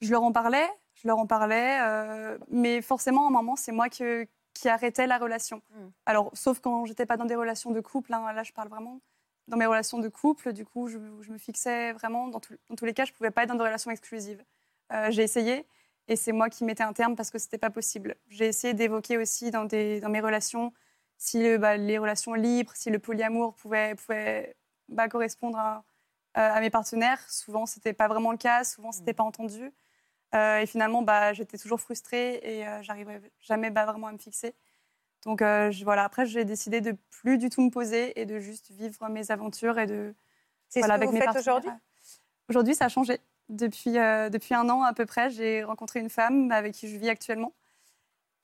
[0.00, 3.72] je leur en parlais, je leur en parlais, euh, mais forcément, à un moment, c'est
[3.72, 5.62] moi que- qui arrêtais la relation.
[5.70, 5.86] Mm.
[6.06, 9.00] Alors, sauf quand j'étais pas dans des relations de couple, hein, là, je parle vraiment
[9.48, 12.74] dans mes relations de couple, du coup, je, je me fixais vraiment, dans, tout- dans
[12.74, 14.42] tous les cas, je pouvais pas être dans des relations exclusives.
[14.92, 15.66] Euh, j'ai essayé,
[16.08, 18.16] et c'est moi qui mettais un terme parce que c'était pas possible.
[18.28, 20.72] J'ai essayé d'évoquer aussi dans, des, dans mes relations
[21.18, 24.56] si le- bah, les relations libres, si le polyamour pouvait, pouvait
[24.88, 25.84] bah, correspondre à,
[26.38, 27.20] euh, à mes partenaires.
[27.30, 29.72] Souvent, c'était pas vraiment le cas, souvent, c'était pas entendu.
[30.34, 34.18] Euh, et finalement, bah, j'étais toujours frustrée et euh, j'arrivais jamais bah, vraiment à me
[34.18, 34.54] fixer.
[35.24, 38.38] Donc euh, je- voilà, après, j'ai décidé de plus du tout me poser et de
[38.38, 40.14] juste vivre mes aventures et de
[40.68, 41.70] C'est voilà, ce que avec vous mes faites aujourd'hui?
[42.48, 43.18] Aujourd'hui, ça a changé.
[43.48, 46.96] Depuis, euh, depuis un an à peu près, j'ai rencontré une femme avec qui je
[46.96, 47.52] vis actuellement.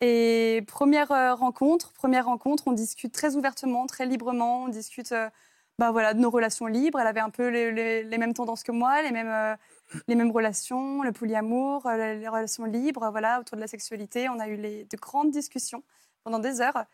[0.00, 4.64] Et première rencontre, première rencontre, on discute très ouvertement, très librement.
[4.64, 5.14] On discute
[5.78, 6.98] bah, voilà, de nos relations libres.
[6.98, 9.56] Elle avait un peu les, les- les mêmes tendances que moi, les mêmes,
[10.08, 14.28] les mêmes relations, le polyamour, euh, les, relations libres, voilà, autour de la sexualité.
[14.28, 15.82] On a eu les, de grandes discussions
[16.24, 16.84] pendant des heures.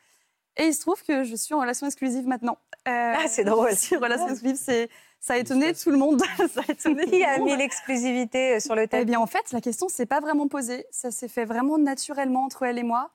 [0.57, 2.59] Et il se trouve que je suis en relation exclusive maintenant.
[2.89, 3.71] Euh, Ah, c'est drôle.
[3.71, 6.21] je suis en relation exclusive, c'est, ça a étonné tout le monde.
[6.53, 9.53] ça a étonné Qui a mis l'exclusivité euh, sur le Eh tapis bien, en fait,
[9.53, 10.85] la question s'est pas vraiment posée.
[10.91, 13.11] Ça s'est fait vraiment naturellement entre elle et moi.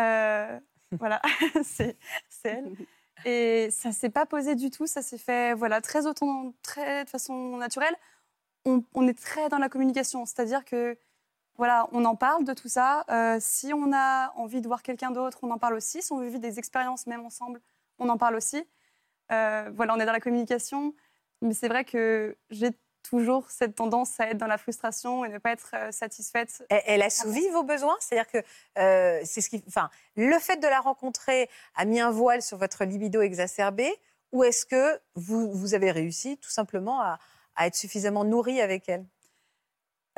[0.00, 0.58] Euh,
[0.92, 1.20] voilà,
[1.64, 1.96] c'est
[2.28, 2.76] c'est elle.
[3.24, 4.86] Et ça s'est pas posé du tout.
[4.86, 7.94] Ça s'est fait voilà très autant, très de façon naturelle.
[8.66, 10.96] On, est très dans la communication, c'est-à-dire que
[11.56, 13.04] voilà, on en parle de tout ça.
[13.10, 16.02] Euh, si on a envie de voir quelqu'un d'autre, on en parle aussi.
[16.02, 17.60] Si on veut vivre des expériences même ensemble,
[17.98, 18.66] on en parle aussi.
[19.30, 20.94] Euh, voilà, on est dans la communication.
[21.42, 22.70] Mais c'est vrai que j'ai
[23.08, 26.64] toujours cette tendance à être dans la frustration et ne pas être euh, satisfaite.
[26.70, 27.96] Elle, elle assouvit vos besoins?
[28.00, 32.42] C'est-à-dire que c'est ce qui, enfin, le fait de la rencontrer a mis un voile
[32.42, 33.94] sur votre libido exacerbé?
[34.32, 37.20] Ou est-ce que vous avez réussi tout simplement à,
[37.56, 39.04] à être suffisamment nourri avec elle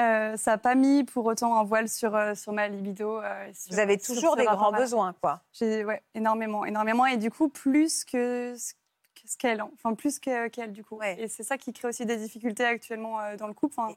[0.01, 3.19] Euh, ça n'a pas mis pour autant un voile sur, euh, sur ma libido.
[3.23, 5.41] euh, sur- Vous avez toujours des grands besoins, quoi.
[5.53, 7.07] J'ai ouais, énormément, énormément.
[7.07, 10.97] Et du coup, plus que ce que ce qu'elle, enfin plus que- qu'elle, du coup.
[10.97, 11.19] Ouais.
[11.19, 13.75] Et c'est ça qui crée aussi des difficultés actuellement euh, dans le couple.
[13.79, 13.89] Enfin,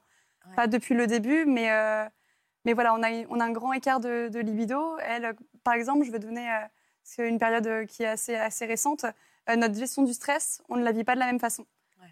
[0.47, 0.55] ouais.
[0.55, 1.69] Pas depuis le début, mais,
[2.63, 4.97] mais voilà, on a, on a un grand écart de, de libido.
[4.99, 6.47] Elle, par exemple, je vais donner
[7.17, 9.05] une période qui est assez, assez récente.
[9.53, 11.65] Notre gestion du stress, on ne la vit pas de la même façon.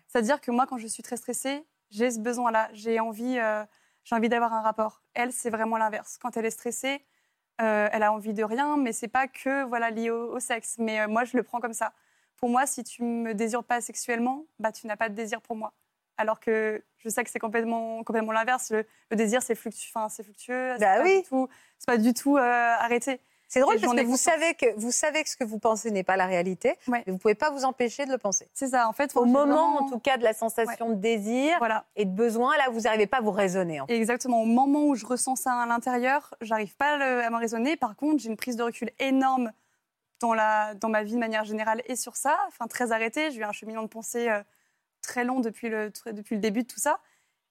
[0.07, 2.69] C'est-à-dire que moi, quand je suis très stressée, j'ai ce besoin-là.
[2.73, 3.63] J'ai envie, euh,
[4.03, 5.01] j'ai envie d'avoir un rapport.
[5.13, 6.17] Elle, c'est vraiment l'inverse.
[6.21, 7.05] Quand elle est stressée,
[7.61, 10.75] euh, elle a envie de rien, mais c'est pas que voilà lié au, au sexe.
[10.79, 11.93] Mais euh, moi, je le prends comme ça.
[12.37, 15.55] Pour moi, si tu me désires pas sexuellement, bah tu n'as pas de désir pour
[15.55, 15.73] moi.
[16.17, 18.71] Alors que je sais que c'est complètement, complètement l'inverse.
[18.71, 20.73] Le, le désir, c'est fluctu, c'est fluctueux.
[20.73, 21.21] C'est Bah pas oui.
[21.21, 21.47] du tout,
[21.79, 23.21] c'est pas du tout arrêté.
[23.47, 26.03] C'est drôle parce que vous savez que vous savez que ce que vous pensez n'est
[26.03, 27.03] pas la réalité, Ouais.
[27.05, 28.49] mais vous pouvez pas vous empêcher de le penser.
[28.53, 28.87] C'est ça.
[28.89, 31.85] En fait, Au moment, en tout cas, de la sensation de désir voilà.
[31.95, 33.79] et de besoin, là, vous n'arrivez pas à vous raisonner.
[33.79, 33.95] en fait.
[33.95, 34.41] Exactement.
[34.41, 37.77] Au moment où je ressens ça à l'intérieur, j'arrive pas à, me raisonner.
[37.77, 39.51] Par contre, j'ai une prise de recul énorme
[40.19, 42.37] dans, la, dans ma vie de manière générale et sur ça.
[42.47, 43.31] Enfin, très arrêtée.
[43.31, 44.43] J'ai eu un cheminement de pensée euh,
[45.01, 46.99] très long depuis le, depuis le début de tout ça.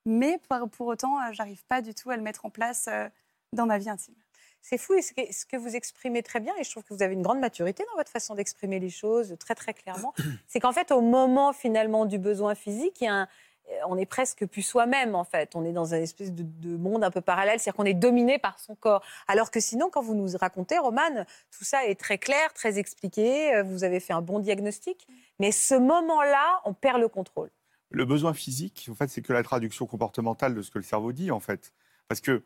[0.04, 3.08] Mais pour, pour autant, euh, j'arrive pas du tout à le mettre en place euh,
[3.52, 4.14] dans ma vie intime.
[4.62, 6.92] C'est fou, et ce que, ce que vous exprimez très bien, et je trouve que
[6.92, 10.12] vous avez une grande maturité dans votre façon d'exprimer les choses très très clairement,
[10.48, 13.28] c'est qu'en fait, au moment finalement du besoin physique, il y a un-
[13.68, 15.54] euh, on est presque plus soi-même en fait.
[15.56, 18.38] On est dans une espèce de, de monde un peu parallèle, c'est-à-dire qu'on est dominé
[18.38, 19.02] par son corps.
[19.28, 23.54] Alors que sinon, quand vous nous racontez, Romane, tout ça est très clair, très expliqué,
[23.54, 25.06] euh, vous avez fait un bon diagnostic,
[25.40, 27.50] mais ce moment-là, on perd le contrôle.
[27.90, 31.12] Le besoin physique, en fait, c'est que la traduction comportementale de ce que le cerveau
[31.12, 31.72] dit, en fait.
[32.08, 32.42] Parce que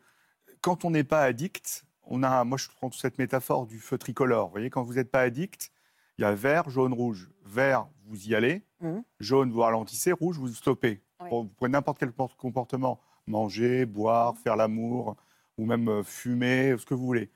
[0.61, 4.47] quand on n'est pas addict, on a, moi je prends cette métaphore du feu tricolore.
[4.47, 5.71] Vous voyez, quand vous n'êtes pas addict,
[6.17, 7.29] il y a vert, jaune, rouge.
[7.45, 8.63] Vert, vous y allez.
[8.81, 9.03] Mhm.
[9.19, 10.11] Jaune, vous ralentissez.
[10.11, 11.01] Rouge, vous stoppez.
[11.19, 11.29] Oui.
[11.29, 12.99] Pour- Vous prenez n'importe quel por- comportement.
[13.27, 15.15] Manger, boire, faire l'amour,
[15.57, 17.29] ou même euh, fumer, ce que vous voulez.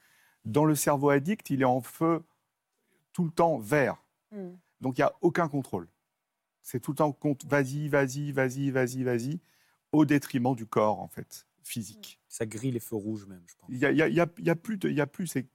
[0.44, 2.24] Dans le cerveau addict, il est en feu
[3.14, 3.96] tout le temps vert.
[4.32, 4.56] Hmm.
[4.82, 5.88] Donc il n'y a aucun contrôle.
[6.62, 7.16] C'est tout le temps
[7.48, 9.40] vas-y, vas-y, vas-y, vas-y, vas-y,
[9.92, 12.20] au détriment du corps, en fait, physique.
[12.30, 13.70] Ça grille les feux rouges même, je pense.
[13.70, 15.28] Il n'y a, y a- y a- y a plus, de- il y a plus
[15.28, 15.48] c'est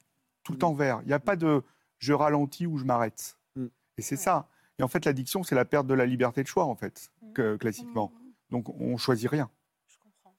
[0.42, 1.00] tout le temps vert.
[1.02, 1.62] Il n'y a pas de
[1.98, 3.36] je ralentis ou je m'arrête.
[3.56, 3.66] Mm.
[3.98, 4.48] Et c'est ça.
[4.78, 7.32] Et en fait, l'addiction, c'est la perte de la liberté de choix, en fait, Mm.
[7.32, 8.12] que- classiquement.
[8.50, 9.48] Donc on choisit rien.
[9.86, 10.34] Je comprends.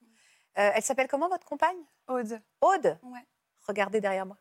[0.58, 1.78] Euh, elle s'appelle comment votre compagne?
[2.08, 2.40] Aude.
[2.62, 2.98] Aude?
[3.04, 3.26] Ouais.
[3.68, 4.38] Regardez derrière moi.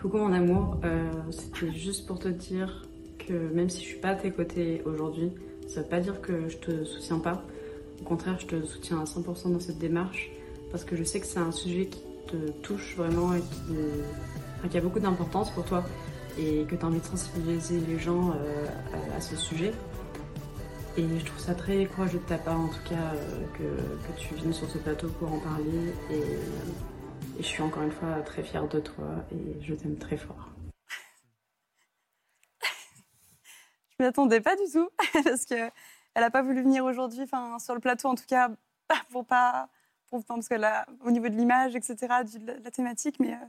[0.00, 2.86] Coucou mon amour, Euh, c'était juste pour te dire
[3.18, 5.32] que même si je suis pas à tes côtés aujourd'hui,
[5.68, 7.44] ça veut pas dire que je te soutiens pas.
[8.00, 10.30] Au contraire, je te soutiens à 100% dans cette démarche
[10.70, 14.78] parce que je sais que c'est un sujet qui te touche vraiment et qui, qui
[14.78, 15.84] a beaucoup d'importance pour toi
[16.38, 18.66] et que tu as envie de sensibiliser les gens euh,
[19.16, 19.72] à, ce sujet.
[20.96, 24.34] Et je trouve ça très courageux de ta part en tout cas euh, que, tu
[24.34, 26.22] viennes sur ce plateau pour en parler et
[27.38, 30.50] et je suis encore une fois très fière de toi et je t'aime très fort.
[33.90, 34.88] Je m'y attendais pas du tout
[35.24, 35.70] parce que
[36.14, 38.50] elle a pas voulu venir aujourd'hui, enfin sur le plateau en tout cas,
[39.10, 39.68] pour pas,
[40.10, 43.46] pour, parce qu'elle a au niveau de l'image, etc., de la thématique, mais euh,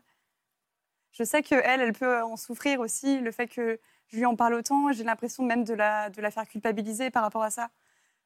[1.11, 4.35] je sais que elle, elle peut en souffrir aussi, le fait que je lui en
[4.35, 7.69] parle autant, j'ai l'impression même de la, de la faire culpabiliser par rapport à ça,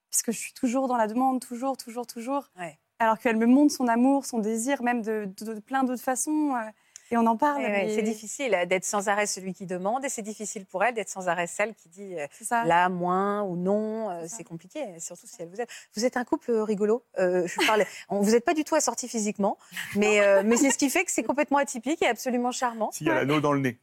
[0.09, 2.77] parce que je suis toujours dans la demande, toujours, toujours, toujours, Ouais.
[2.99, 6.55] alors qu'elle me montre son amour, son désir, même de, de- de plein d'autres façons,
[6.55, 6.69] euh,
[7.13, 7.61] et on en parle.
[7.61, 10.93] Mais C'est difficile euh, d'être sans arrêt celui qui demande et c'est difficile pour elle
[10.93, 12.27] d'être sans arrêt celle qui dit euh,
[12.65, 14.09] là, moins ou non.
[14.09, 14.37] euh, C'est.
[14.37, 15.67] C'est compliqué, surtout si elle vous aime.
[15.95, 17.03] Vous êtes un couple euh, rigolo.
[17.19, 19.57] Euh, je parle, on- vous n'êtes pas du tout assortis physiquement,
[19.95, 22.91] mais, euh, mais c'est ce qui fait que c'est complètement atypique et absolument charmant.
[22.91, 23.77] S'il y a l'anneau dans le nez,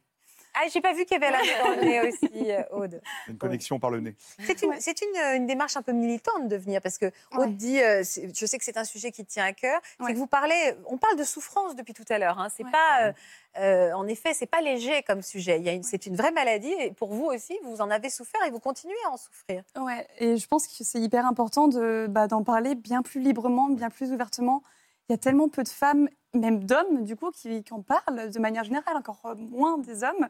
[0.53, 3.01] Ah, j'ai pas vu qu'il y avait la dans le nez aussi, euh, Aude.
[3.27, 4.15] une connexion par le nez.
[4.39, 4.77] C'est une, Ouais.
[4.79, 7.47] c'est une, euh, une démarche un peu militante de venir parce que Aude Ouais.
[7.47, 10.13] dit, euh, je sais que c'est un sujet qui tient à cœur, c'est Ouais.
[10.13, 12.37] que vous parlez, on parle de souffrance depuis tout à l'heure.
[12.39, 12.71] Hein, c'est Ouais.
[12.71, 13.11] pas, euh,
[13.59, 15.57] euh, en effet, c'est pas léger comme sujet.
[15.57, 18.09] Il y a une, c'est une vraie maladie et pour vous aussi, vous en avez
[18.09, 19.63] souffert et vous continuez à en souffrir.
[19.77, 23.69] Ouais, et je pense que c'est hyper important de, bah, d'en parler bien plus librement,
[23.69, 24.63] bien plus ouvertement.
[25.11, 28.29] Il y a tellement peu de femmes, même d'hommes, du coup, qui, qui en parlent
[28.31, 30.29] de manière générale, encore euh, moins des hommes.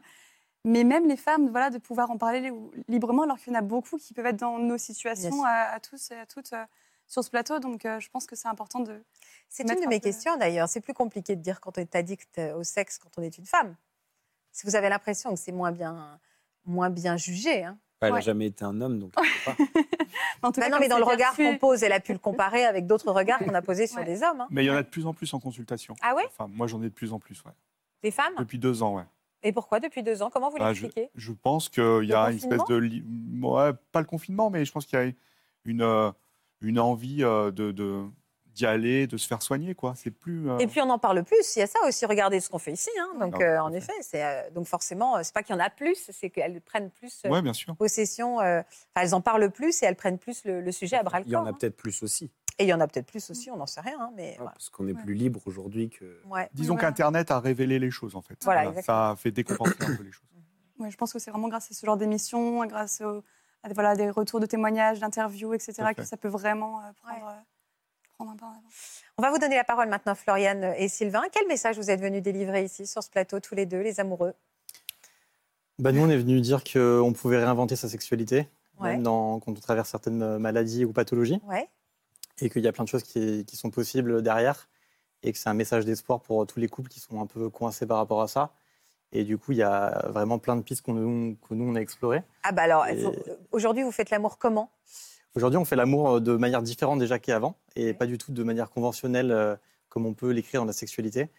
[0.65, 2.52] Mais même les femmes, voilà, de pouvoir en parler
[2.88, 5.80] librement, alors qu'il y en a beaucoup qui peuvent être dans nos situations à, à
[5.80, 6.65] tous et à toutes euh,
[7.06, 7.60] sur ce plateau.
[7.60, 9.04] Donc, euh, je pense que c'est important de.
[9.50, 10.67] C'est une de mes peu- questions d'ailleurs.
[10.67, 13.46] C'est plus compliqué de dire quand on est addict au sexe quand on est une
[13.46, 13.76] femme.
[14.52, 16.20] Si vous avez l'impression que c'est moins bien,
[16.65, 17.65] moins bien jugé.
[17.65, 17.78] Hein.
[18.02, 18.22] Elle n'a Ouais.
[18.22, 19.64] jamais été un homme, donc je sais pas.
[20.42, 22.20] En tout Bah cas, non, mais dans le regard qu'on pose, elle a pu le
[22.20, 24.06] comparer avec d'autres regards qu'on a posés sur Ouais.
[24.06, 24.42] des hommes.
[24.42, 24.48] hein.
[24.50, 25.96] Mais il y en a de plus en plus en consultation.
[26.02, 26.24] Ah ouais?
[26.28, 27.52] Enfin, moi, j'en ai de plus en plus, ouais.
[28.02, 28.34] Des femmes?
[28.40, 29.04] Depuis deux ans, ouais.
[29.44, 30.30] Et pourquoi depuis deux ans?
[30.32, 31.10] Comment vous Bah, je, l'expliquez?
[31.16, 32.76] je pense qu'il y a une espèce de.
[32.76, 33.04] li-
[33.42, 35.12] Ouais, pas le confinement, mais je pense qu'il y a
[35.66, 36.12] une, euh,
[36.62, 38.04] une envie euh, de, de-
[38.54, 39.94] d'y aller, de se faire soigner, quoi.
[39.96, 40.50] C'est plus.
[40.50, 41.56] euh, Et puis on en parle plus.
[41.56, 42.06] Il y a ça aussi.
[42.06, 42.90] Regardez ce qu'on fait ici.
[43.00, 43.18] hein.
[43.20, 45.62] Donc Ah, euh, en effet, c'est euh, donc forcément, euh, c'est pas qu'il y en
[45.62, 47.76] a plus, c'est qu'elles prennent plus euh, Ouais, bien sûr.
[47.76, 48.40] possession.
[48.42, 48.62] euh,
[48.96, 51.32] elles en parlent plus et elles prennent plus le, le sujet à bras le Il
[51.32, 51.48] y en corps.
[51.48, 51.58] a hein.
[51.60, 53.50] peut-être plus aussi, Et il y en a peut-être plus aussi.
[53.52, 53.98] On n'en sait rien.
[54.00, 54.52] hein, mais voilà.
[54.52, 55.02] parce qu'on est Ouais.
[55.04, 56.22] plus libre aujourd'hui que.
[56.26, 56.50] Ouais.
[56.54, 58.38] Disons qu'Internet a révélé les choses, en fait.
[58.44, 60.26] Voilà, ça a fait décompenser un peu les choses.
[60.90, 63.24] Je pense que c'est vraiment grâce à ce genre d'émission, grâce au-
[63.64, 67.24] à des- voilà, des retours de témoignages, d'interviews, etc., que ça peut vraiment euh, prendre,
[67.28, 67.34] Ouais.
[67.34, 67.42] euh,
[68.22, 69.02] prendre un peu en avance.
[69.18, 71.24] On va vous donner la parole maintenant, Floriane et Sylvain.
[71.32, 74.34] Quel message vous êtes venus délivrer ici sur ce plateau, tous les deux, les amoureux?
[75.80, 78.48] Bah, nous, on est venu dire qu'on pouvait réinventer sa sexualité,
[78.80, 78.94] Ouais.
[78.94, 81.68] même dans, quand on traverse certaines maladies ou pathologies, Ouais.
[82.40, 84.70] et qu'il y a plein de choses qui, qui sont possibles derrière,
[85.24, 87.86] et que c'est un message d'espoir pour tous les couples qui sont un peu coincés
[87.86, 88.54] par rapport à ça.
[89.12, 91.80] Et du coup, il y a vraiment plein de pistes qu'on, que nous, on a
[91.80, 92.24] explorées.
[92.44, 93.14] Ah bah alors, Et- faut-
[93.52, 94.72] aujourd'hui, vous faites l'amour comment?
[95.36, 98.70] Aujourd'hui, on fait l'amour de manière différente déjà qu'avant, et pas du tout de manière
[98.70, 99.56] conventionnelle euh,
[99.89, 101.30] comme on peut l'écrire dans la sexualité.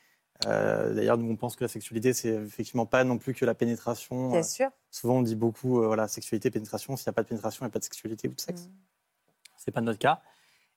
[0.46, 3.54] Euh, D'ailleurs, nous, on pense que la sexualité, c'est effectivement pas non plus que la
[3.54, 4.30] pénétration.
[4.30, 4.70] Bien Euh, sûr.
[4.90, 6.96] Souvent, on dit beaucoup, euh, voilà, sexualité, pénétration.
[6.96, 8.68] S'il n'y a pas de pénétration, il n'y a pas de sexualité ou de sexe.
[9.56, 10.20] C'est pas notre cas.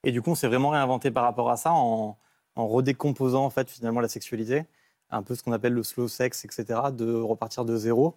[0.04, 2.18] Et du coup, on s'est vraiment réinventé par rapport à ça en,
[2.56, 4.66] en redécomposant en fait finalement la sexualité,
[5.10, 6.92] un peu ce qu'on appelle le slow sex, etc.
[6.94, 8.16] De repartir de zéro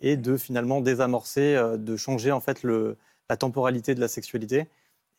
[0.00, 2.96] et de finalement désamorcer, euh, de changer en fait le,
[3.28, 4.66] la temporalité de la sexualité.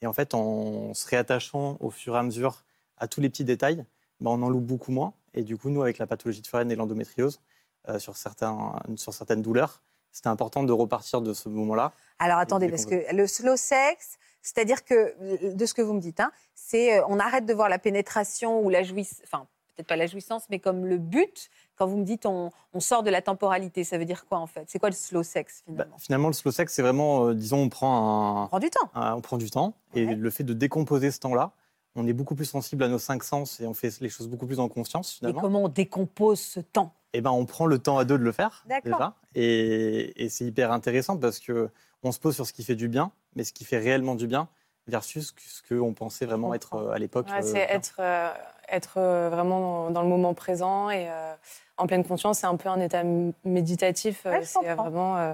[0.02, 2.64] Et en fait, en se réattachant au fur et à mesure
[2.98, 3.86] à tous les petits détails,
[4.20, 5.14] ben, on en loue beaucoup moins.
[5.34, 7.40] Et du coup, nous, avec la pathologie de Foren et l'endométriose,
[7.88, 11.94] euh, sur, certains, sur certaines douleurs, c'était important de repartir de ce moment-là.
[12.20, 16.20] Alors attendez, parce que le slow sex, c'est-à-dire que, de ce que vous me dites,
[16.20, 19.48] hein, c'est euh, on arrête de voir la pénétration ou la jouissance, enfin
[19.80, 21.50] peut-être pas la jouissance, mais comme le but.
[21.78, 24.48] Quand vous me dites on, on sort de la temporalité, ça veut dire quoi en
[24.48, 24.66] fait?
[24.68, 26.28] C'est quoi le slow sex Bah, finalement?
[26.28, 28.44] le slow sex, c'est vraiment, euh, disons, on prend un.
[28.46, 28.90] On prend du temps.
[28.94, 29.74] on prend du temps.
[29.94, 31.52] Et le fait de décomposer ce temps-là,
[31.96, 34.46] on est beaucoup plus sensible à nos cinq sens et on fait les choses beaucoup
[34.46, 35.42] plus en conscience, Et finalement.
[35.42, 36.94] comment on décompose ce temps?
[37.14, 38.92] Eh ben, on prend le temps à deux de le faire, D'accord.
[39.00, 39.16] déjà.
[39.36, 41.70] Et, et c'est hyper intéressant parce que
[42.04, 44.28] on se pose sur ce qui fait du bien, mais ce qui fait réellement du
[44.28, 44.48] bien
[44.90, 47.28] versus ce qu'on pensait vraiment être euh, à l'époque.
[47.28, 48.30] Ouais, euh, c'est être, euh,
[48.68, 49.00] être
[49.30, 51.34] vraiment dans, le moment présent et euh,
[51.78, 52.40] en pleine conscience.
[52.40, 53.04] C'est un peu un état
[53.44, 54.26] méditatif.
[54.26, 55.34] Ouais, c'est vraiment euh,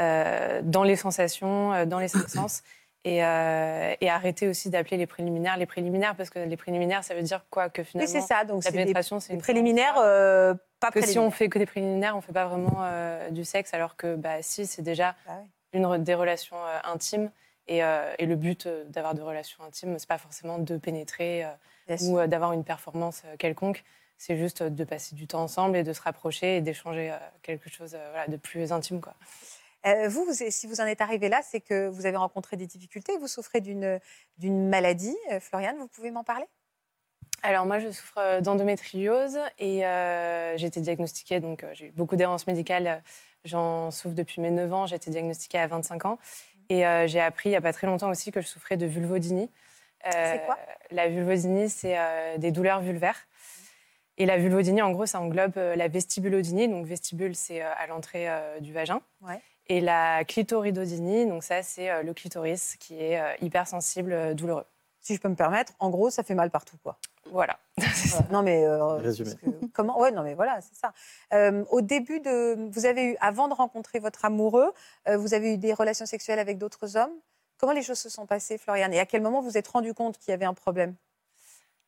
[0.00, 2.62] euh, dans les sensations, dans les cinq sens.
[3.04, 7.14] Et, euh, et arrêter aussi d'appeler les préliminaires les préliminaires, parce que les préliminaires, ça
[7.14, 8.44] veut dire quoi Que Oui, finalement, c'est ça.
[8.44, 12.14] Donc la pénétration, c'est une préliminaires, euh, pas que si on fait que des préliminaires,
[12.14, 15.48] on fait pas vraiment euh, du sexe, alors que bah, si, c'est déjà Bah oui.
[15.80, 17.30] une, des relations euh, intimes.
[17.70, 21.44] Et, euh, et le but euh, d'avoir des relations intimes, c'est pas forcément de pénétrer
[21.44, 23.84] euh, ou d'avoir une performance quelconque.
[24.18, 27.96] C'est juste de passer du temps ensemble et de se rapprocher et d'échanger quelque chose
[28.10, 29.00] voilà, de plus intime.
[29.00, 29.14] Quoi.
[30.08, 33.16] Vous, vous- si vous en êtes arrivé là, c'est que vous avez rencontré des difficultés,
[33.18, 35.16] vous souffrez d'une maladie.
[35.40, 36.44] Floriane, vous pouvez m'en parler?
[37.42, 42.16] Alors moi, je souffre d'endométriose et euh, j'ai été diagnostiquée, donc euh, j'ai eu beaucoup
[42.16, 43.02] d'errances médicales.
[43.46, 46.18] J'en souffre depuis mes 9 ans, j'ai été diagnostiquée à 25 ans.
[46.70, 48.86] Et euh, j'ai appris il n'y a pas très longtemps aussi que je souffrais de
[48.86, 49.50] vulvodynie.
[50.06, 50.56] Euh, C'est quoi?
[50.92, 53.26] La vulvodynie, c'est euh, des douleurs vulvaires.
[54.16, 56.68] Et la vulvodynie, en gros, ça englobe la vestibulodynie.
[56.68, 58.28] Donc vestibule, c'est à l'entrée
[58.60, 59.00] du vagin.
[59.22, 59.40] Ouais.
[59.66, 64.66] Et la clitoridodynie, donc ça, c'est le clitoris qui est hypersensible, douloureux.
[65.00, 66.98] Si je peux me permettre, en gros, ça fait mal partout, quoi.
[67.26, 67.58] Voilà.
[67.76, 68.26] Voilà.
[68.30, 69.30] Non, mais euh, Résumé.
[69.36, 70.92] que- comment Ouais, non, mais voilà, c'est ça.
[71.32, 74.72] Euh, au début de, vous avez eu, avant de rencontrer votre amoureux,
[75.08, 77.12] euh, vous avez eu des relations sexuelles avec d'autres hommes.
[77.58, 78.92] Comment les choses se sont passées, Floriane?
[78.94, 80.94] Et à quel moment vous vous êtes rendu compte qu'il y avait un problème?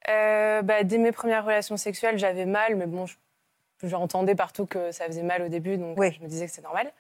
[0.09, 3.17] Euh, bah, dès mes premières relations sexuelles, j'avais mal, mais bon, je-
[3.83, 6.13] j'entendais partout que ça faisait mal au début, donc Oui.
[6.13, 6.93] je me disais que c'est normal.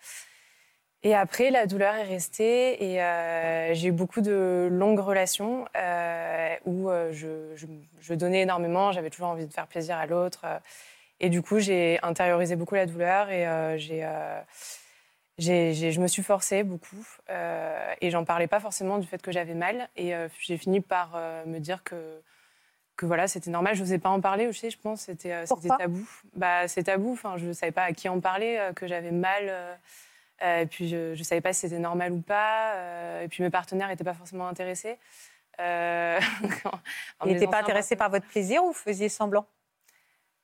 [1.04, 6.54] Et après, la douleur est restée et euh, j'ai eu beaucoup de longues relations euh,
[6.64, 7.66] où euh, je, je-
[8.00, 10.44] je donnais énormément, j'avais toujours envie de faire plaisir à l'autre.
[11.18, 14.08] et du coup, j'ai intériorisé beaucoup la douleur et euh, j'ai,
[15.38, 17.04] j'ai- j'ai- je me suis forcée beaucoup.
[18.00, 19.88] et j'en parlais pas forcément du fait que j'avais mal.
[19.96, 22.20] Et j'ai fini par me dire que
[22.94, 23.74] que voilà, c'était normal.
[23.74, 25.00] Je n'osais pas en parler aussi, je pense.
[25.02, 26.06] C'était c'était tabou.
[26.36, 27.12] Bah, c'est tabou.
[27.14, 29.50] Enfin, je ne savais pas à qui en parler, que j'avais mal.
[30.42, 32.74] Euh, et puis, je ne savais pas si c'était normal ou pas.
[32.76, 34.98] euh, et puis, mes partenaires n'étaient pas forcément intéressés.
[35.60, 36.18] Euh,
[37.24, 39.46] Il n'était pas intéressé par votre plaisir ou vous faisiez semblant?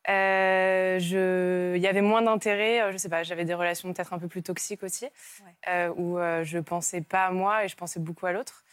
[0.09, 1.75] Euh, je...
[1.77, 4.43] Il y avait moins d'intérêt, je sais pas, j'avais des relations peut-être un peu plus
[4.43, 5.07] toxiques aussi,
[5.69, 8.65] euh, où euh, je pensais pas à moi et je pensais beaucoup à l'autre.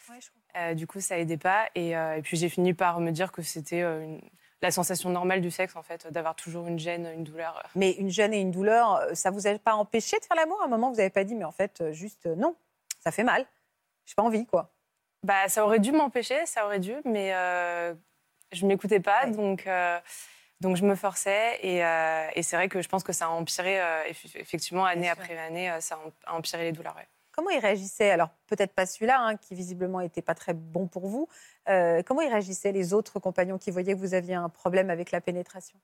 [0.76, 1.68] Du coup, ça aidait pas.
[1.76, 4.22] Et, et puis j'ai fini par me dire que c'était une-
[4.62, 7.62] la sensation normale du sexe, en fait, d'avoir toujours une gêne, une douleur.
[7.76, 10.60] Mais une gêne et une douleur, euh, ça vous a pas empêché de faire l'amour?
[10.62, 12.56] À un moment, vous n'avez pas dit, mais en fait, euh, juste euh, non,
[13.00, 13.46] ça fait mal.
[14.06, 14.72] J'ai pas envie, quoi.
[15.24, 17.94] Bah, ça aurait dû m'empêcher, ça aurait dû, mais euh,
[18.52, 20.00] je m'écoutais pas, donc, euh,
[20.62, 21.60] donc je me forçais.
[21.62, 23.78] Et, euh, et c'est vrai que je pense que ça a empiré,
[24.10, 26.96] eff- effectivement, année après année, ça a empiré les douleurs.
[26.96, 27.08] ouais.
[27.36, 28.12] Comment il réagissait?
[28.12, 31.28] Alors, peut-être pas celui-là, hein, qui visiblement n'était pas très bon pour vous.
[31.68, 35.12] Euh, comment ils réagissaient les autres compagnons qui voyaient que vous aviez un problème avec
[35.12, 35.78] la pénétration?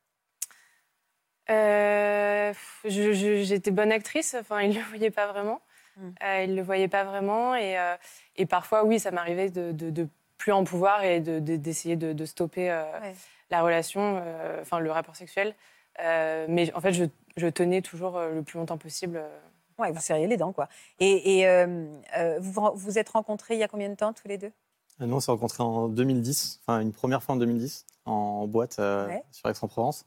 [1.49, 2.54] Euh,
[2.86, 5.60] J'étais bonne actrice, enfin, ils ne le voyaient pas vraiment.
[5.97, 6.10] Mm.
[6.24, 7.54] Euh, ils ne le voyaient pas vraiment.
[7.56, 7.76] Et,
[8.38, 11.97] et parfois, oui, ça m'arrivait de, de- de plus en pouvoir et de- de- d'essayer
[11.97, 13.14] de, de stopper Ouais.
[13.49, 14.24] la relation,
[14.62, 15.54] enfin le rapport sexuel.
[15.99, 17.04] Mais en fait, je,
[17.36, 19.22] je tenais toujours le plus longtemps possible.
[19.82, 19.86] Euh.
[19.88, 20.67] Ouais, vous serriez les dents, quoi.
[20.99, 21.86] Et, et, euh,
[22.17, 24.51] euh, vous vous êtes rencontrés il y a combien de temps, tous les deux?
[24.99, 29.07] Nous, on s'est rencontrés en 2010, enfin une première fois en 2010, en boîte euh,
[29.07, 29.23] Ouais.
[29.32, 30.05] sur Aix-en-Provence.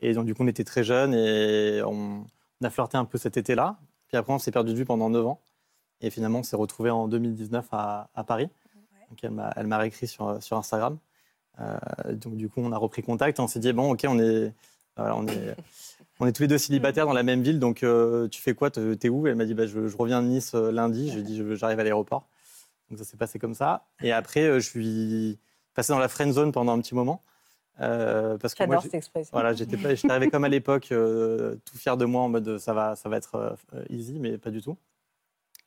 [0.00, 2.24] Et donc, du coup, on était très jeunes et on,
[2.60, 3.76] on a flirté un peu cet été-là.
[4.08, 5.40] Puis après, on s'est perdu de vue pendant 9 ans.
[6.00, 8.48] Et finalement, on s'est retrouvés en 2019 à, à Paris.
[9.10, 10.98] Donc, elle m'a réécrit sur, sur Instagram.
[11.60, 11.76] Euh,
[12.12, 13.38] donc, du coup, on a repris contact.
[13.38, 14.52] On s'est dit, bon, OK, on est,
[14.96, 15.54] voilà, on est,
[16.22, 17.58] on est tous les deux célibataires dans la même ville.
[17.58, 18.70] Donc, euh, tu fais quoi?
[18.70, 19.26] Te- T'es où?
[19.26, 21.08] Elle m'a dit, bah, je, je reviens de Nice euh, lundi.
[21.08, 22.28] Je lui ai dit, j'arrive à l'aéroport.
[22.90, 23.86] Donc, ça s'est passé comme ça.
[24.02, 25.38] Et après, euh, je suis
[25.74, 27.22] passé dans la friend zone pendant un petit moment.
[27.80, 29.30] Euh, parce que J'adore j'ai- cette expression.
[29.32, 32.74] voilà, j'étais pas, j'étais arrivé comme à l'époque, tout fier de moi en mode ça
[32.74, 33.56] va, ça va être
[33.88, 34.76] easy, mais pas du tout.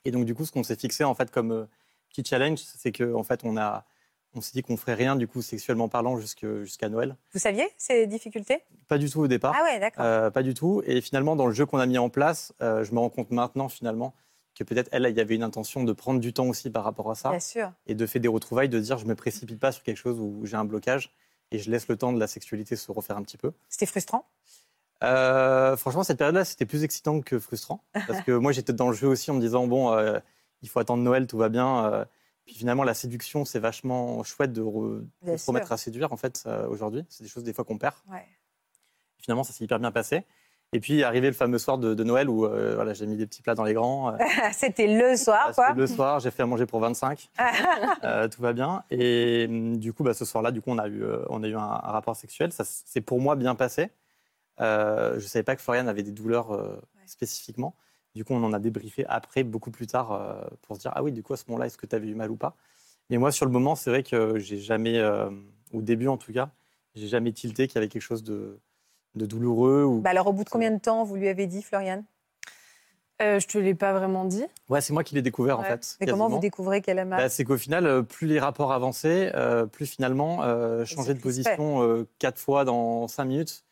[0.06, 1.68] Et donc du coup, ce qu'on s'est fixé en fait comme
[2.10, 3.86] petit challenge, c'est que en fait on a,
[4.36, 7.16] on s'est dit qu'on ferait rien du coup sexuellement parlant jusqu'à Noël.
[7.34, 8.62] Vous saviez ces difficultés?
[8.88, 9.56] Pas du tout au départ.
[9.58, 10.04] Ah ouais, d'accord.
[10.06, 10.82] Euh, pas du tout.
[10.86, 13.32] Et finalement, dans le jeu qu'on a mis en place, euh, je me rends compte
[13.32, 14.14] maintenant finalement
[14.58, 17.12] que peut-être elle, il y avait une intention de prendre du temps aussi par rapport
[17.12, 17.72] à ça Bien sûr.
[17.88, 20.46] et de faire des retrouvailles, de dire je me précipite pas sur quelque chose où
[20.46, 21.14] j'ai un blocage
[21.52, 23.52] et je laisse le temps de la sexualité se refaire un petit peu.
[23.70, 24.26] C'était frustrant?
[25.04, 27.84] Euh, franchement, cette période-là, c'était plus excitant que frustrant.
[28.08, 29.94] Parce que moi, j'étais dans le jeu aussi en me disant, bon,
[30.62, 32.06] il faut attendre Noël, tout va bien.
[32.46, 36.14] Puis finalement, la séduction, c'est vachement chouette de, re- de Bien se remettre à séduire,
[36.14, 37.04] en fait, euh, aujourd'hui.
[37.10, 37.96] C'est des choses, des fois, qu'on perd.
[38.12, 38.26] Ouais.
[39.20, 40.24] Finalement, ça s'est hyper bien passé.
[40.74, 43.26] Et puis, arrivé le fameux soir de, de Noël où euh, voilà, j'ai mis des
[43.26, 44.14] petits plats dans les grands.
[44.14, 44.18] euh,
[44.54, 45.74] C'était le soir, quoi.
[45.74, 47.30] le soir, j'ai fait à manger pour 25.
[48.04, 48.84] Euh, tout va bien.
[48.92, 51.56] Et hum, du coup, bah, ce soir-là, du coup, on a eu, on a eu
[51.56, 52.52] un, un rapport sexuel.
[52.52, 53.90] Ça s'est pour moi bien passé.
[54.60, 57.76] Je ne savais pas que Florian avait des douleurs spécifiquement.
[58.16, 61.04] Du coup, on en a débriefé après, beaucoup plus tard, euh, pour se dire ah
[61.04, 62.56] oui, du coup, à ce moment-là, est-ce que tu avais eu mal ou pas?
[63.10, 65.30] Mais moi, sur le moment, c'est vrai que j'ai jamais, euh,
[65.74, 66.50] au début en tout cas,
[66.96, 68.58] j'ai jamais tilté qu'il y avait quelque chose de,
[69.16, 69.84] de douloureux.
[69.84, 70.00] Ou...
[70.00, 72.06] Bah alors, au bout de combien de temps vous lui avez dit, Floriane?
[73.22, 74.46] Euh, je te l'ai pas vraiment dit.
[74.70, 75.98] Ouais, c'est moi qui l'ai découvert en fait.
[76.00, 77.20] Mais comment vous découvrez qu'elle a mal?
[77.20, 81.22] Bah, c'est qu'au final, euh, plus les rapports avançaient, euh, plus finalement, euh, changer de
[81.22, 83.65] position euh, quatre fois dans cinq minutes,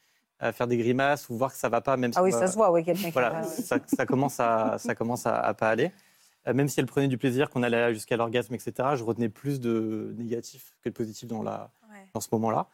[0.52, 2.48] faire des grimaces ou voir que ça va pas, même Ah si oui, on ça
[2.48, 5.92] se voit, oui, quelqu'un Voilà, ça, ça commence à, ça commence à, à pas aller.
[6.48, 9.60] Euh, même si elle prenait du plaisir, qu'on allait jusqu'à l'orgasme, etc., je retenais plus
[9.62, 12.06] de négatif que de positif dans, la, Ouais.
[12.14, 12.68] dans ce moment-là.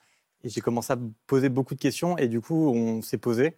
[0.44, 0.98] Et j'ai commencé à
[1.28, 3.56] poser beaucoup de questions et du coup, on s'est posé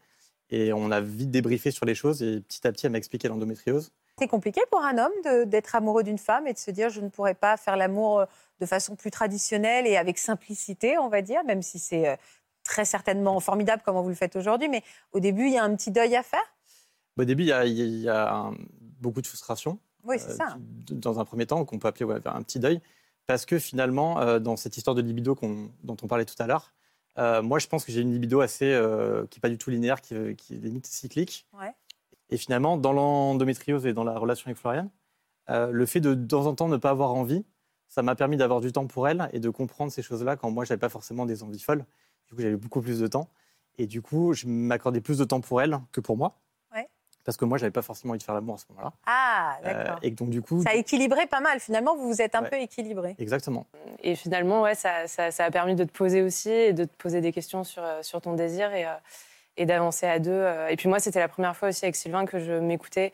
[0.49, 3.27] et on a vite débriefé sur les choses et petit à petit, elle m'a expliqué
[3.27, 3.91] l'endométriose.
[4.17, 7.07] C'est compliqué pour un homme d'être amoureux d'une femme et de se dire je ne
[7.09, 8.25] pourrais pas faire l'amour euh,
[8.59, 12.15] de façon plus traditionnelle et avec simplicité, on va dire, même si c'est euh,
[12.63, 14.69] très certainement formidable comme vous le faites aujourd'hui.
[14.69, 16.43] Mais au début, il y a un petit deuil à faire?
[17.17, 18.55] Au début, il y a, il y a un-
[18.99, 19.79] beaucoup de frustration.
[20.03, 20.57] Oui, c'est euh, ça.
[20.91, 22.81] dans un premier temps, qu'on peut appeler ouais, un petit deuil,
[23.27, 25.37] parce que finalement, euh, dans cette histoire de libido
[25.83, 26.73] dont on parlait tout à l'heure,
[27.17, 28.65] euh, moi, je pense que j'ai une libido assez
[29.29, 31.45] qui n'est pas du tout linéaire, qui, qui est limite cyclique.
[31.53, 31.73] Ouais.
[32.29, 34.89] Et finalement, dans l'endométriose et dans la relation avec Floriane,
[35.49, 37.45] euh, le fait de de temps en temps ne pas avoir envie,
[37.89, 40.63] ça m'a permis d'avoir du temps pour elle et de comprendre ces choses-là quand moi,
[40.63, 41.85] j'avais pas forcément des envies folles.
[42.31, 43.27] Du coup, j'avais beaucoup plus de temps.
[43.77, 46.37] Et du coup, je m'accordais plus de temps pour elle que pour moi.
[46.73, 46.87] Ouais.
[47.25, 48.93] Parce que moi, j'avais pas forcément envie de faire l'amour à ce moment-là.
[49.05, 49.99] Ah, Euh, d'accord.
[50.01, 51.59] et que donc, du coup, Ça a équilibré pas mal.
[51.59, 52.49] Finalement, vous vous êtes un Ouais.
[52.49, 53.15] peu équilibré.
[53.19, 53.65] exactement.
[54.01, 56.95] Et finalement, ouais, ça, ça, ça a permis de te poser aussi et de te
[56.95, 58.93] poser des questions sur, euh, sur ton désir et, euh,
[59.57, 60.31] et d'avancer à deux.
[60.31, 60.67] euh.
[60.69, 63.11] Et puis moi, c'était la première fois aussi avec Sylvain que je m'écoutais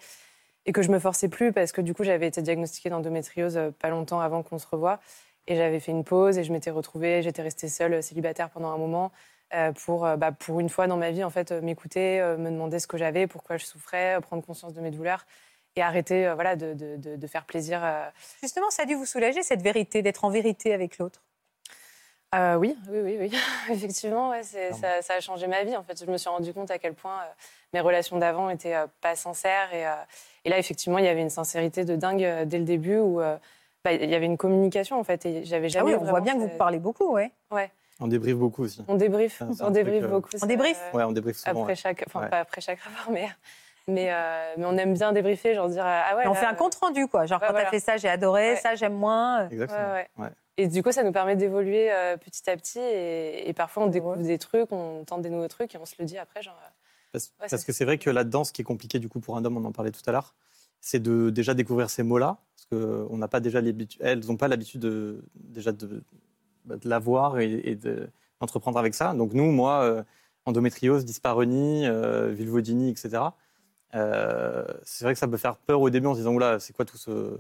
[0.68, 3.72] et que je me forçais plus parce que du coup, j'avais été diagnostiquée d'endométriose euh,
[3.72, 5.00] pas longtemps avant qu'on se revoie.
[5.48, 8.70] Et j'avais fait une pause et je m'étais retrouvée, j'étais restée seule, euh, célibataire pendant
[8.70, 9.12] un moment.
[9.54, 12.80] euh, pour, euh, bah, pour une fois dans ma vie, en fait, m'écouter, me demander
[12.80, 15.26] ce que j'avais, pourquoi je souffrais, prendre conscience de mes douleurs
[15.78, 17.82] et arrêter voilà, de, de- de- de faire plaisir
[18.42, 21.22] Justement, ça a dû vous soulager, cette vérité, d'être en vérité avec l'autre?
[22.36, 23.32] Euh, oui, oui, oui, oui.
[23.74, 25.78] Effectivement, ouais, ça, ça a changé ma vie.
[25.78, 27.22] En fait, je me suis rendu compte à quel point
[27.74, 29.74] mes relations d'avant étaient euh, pas sincères.
[29.74, 29.86] Et,
[30.44, 33.22] et là, effectivement, il y avait une sincérité de dingue dès le début où
[33.90, 35.26] bah, il y avait une communication en fait.
[35.26, 35.94] Et j'avais Ah jamais.
[35.96, 37.32] oui, on voit bien que vous parlez beaucoup, ouais.
[37.52, 37.72] Ouais.
[38.00, 38.84] On débriefe beaucoup aussi.
[38.88, 40.30] On débriefe, Ça, c'est on un débriefe euh, beaucoup.
[40.42, 41.62] On débriefe euh, Ouais, on débriefe souvent.
[41.62, 41.76] après ouais.
[41.76, 42.30] chaque, enfin Ouais.
[42.30, 43.28] pas après chaque rapport, mais
[43.90, 46.28] mais, euh, mais on aime bien débriefer, genre dire ah ouais.
[46.28, 47.26] On fait un compte rendu, quoi.
[47.26, 47.70] Genre, Ouais, quand t'as voilà.
[47.72, 48.56] fait ça, j'ai adoré, Ouais.
[48.58, 49.48] ça, j'aime moins.
[49.50, 49.94] Exactement.
[49.94, 50.30] Ouais, Ouais.
[50.58, 52.80] Et du coup, ça nous permet d'évoluer euh, petit à petit.
[52.80, 55.96] Et, et parfois, on découvre des trucs, on tente des nouveaux trucs et on se
[56.00, 56.60] le dit après, genre.
[56.64, 56.70] euh,
[57.14, 59.38] Parce, Ouais, parce que c'est vrai que là-dedans, ce qui est compliqué du coup pour
[59.38, 60.36] un homme, on en parlait tout à l'heure,
[60.82, 64.38] c'est de déjà découvrir ces mots-là, parce que on n'a pas déjà l'habitude, elles n'ont
[64.38, 66.04] pas l'habitude de, déjà de,
[66.66, 68.08] bah, de l'avoir et, et de-
[68.40, 69.14] d'entreprendre avec ça.
[69.14, 70.04] Donc nous, moi, euh,
[70.46, 73.24] endométriose, dyspareunie, euh, vulvodynie, etc.
[73.96, 76.74] euh, c'est vrai que ça peut faire peur au début en se disant oula, c'est
[76.74, 77.38] quoi tout ce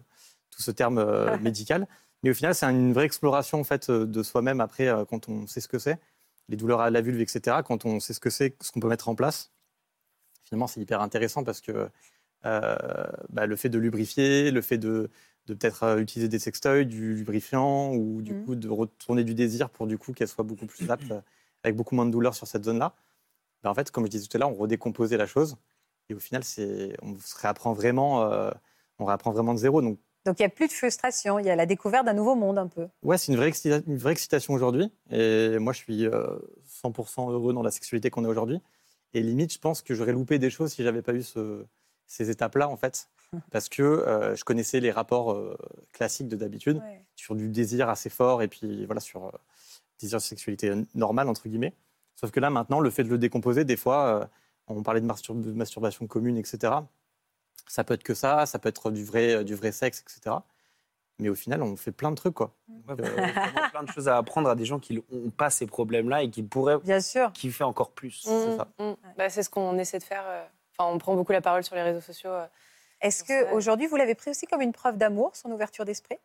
[0.49, 1.87] tout ce terme euh, médical?
[2.23, 5.61] Mais au final, c'est une vraie exploration en fait, de soi-même après, quand on sait
[5.61, 5.99] ce que c'est,
[6.49, 8.87] les douleurs à la vulve, etc., quand on sait ce que c'est, ce qu'on peut
[8.87, 9.51] mettre en place.
[10.45, 11.89] Finalement, c'est hyper intéressant parce que
[12.43, 15.09] bah, le fait de lubrifier, le fait de,
[15.47, 18.43] de peut-être euh, utiliser des sextoys, du lubrifiant, ou du Mhm.
[18.45, 21.21] coup de retourner du désir pour du coup qu'elle soit beaucoup plus apte, euh,
[21.63, 22.95] avec beaucoup moins de douleur sur cette zone-là.
[23.63, 25.57] Bah, en fait, comme je disais tout à l'heure, on redécomposait la chose.
[26.09, 26.43] Et au final,
[27.01, 28.51] on se réapprend vraiment, euh,
[28.99, 29.81] on réapprend vraiment de zéro.
[29.81, 32.35] Donc, Donc il n'y a plus de frustration, il y a la découverte d'un nouveau
[32.35, 32.87] monde un peu.
[33.03, 34.91] Ouais, c'est une vraie, excita- une vraie excitation aujourd'hui.
[35.11, 38.59] Et moi, je suis euh, 100% heureux dans la sexualité qu'on a aujourd'hui.
[39.13, 41.65] Et limite, je pense que j'aurais loupé des choses si j'avais pas eu ce-
[42.07, 43.09] ces étapes-là, en fait.
[43.51, 45.57] Parce que euh, je connaissais les rapports euh,
[45.93, 46.81] classiques de d'habitude,
[47.15, 49.31] sur du désir assez fort et puis voilà, sur euh,
[49.99, 51.73] désir de sexualité normale, entre guillemets.
[52.15, 54.25] Sauf que là, maintenant, le fait de le décomposer, des fois, euh,
[54.67, 56.73] on parlait de, mastur- de masturbation commune, etc.
[57.67, 60.37] Ça peut être que ça, ça peut être du vrai, du vrai sexe, etc.
[61.19, 62.53] Mais au final, on fait plein de trucs, quoi.
[62.69, 65.49] Ouais, Donc, euh, vraiment plein de choses à apprendre à des gens qui n'ont pas
[65.49, 67.31] ces problèmes-là et qui pourraient Bien sûr.
[67.33, 68.21] kiffer encore plus.
[68.23, 68.67] C'est ça.
[68.79, 68.95] Mm, mm.
[69.17, 70.23] Bah, c'est ce qu'on essaie de faire.
[70.79, 72.29] Enfin, on prend beaucoup la parole sur les réseaux sociaux.
[72.29, 72.45] euh.
[73.01, 76.17] Est-ce qu'aujourd'hui, vous l'avez pris aussi comme une preuve d'amour, son ouverture d'esprit?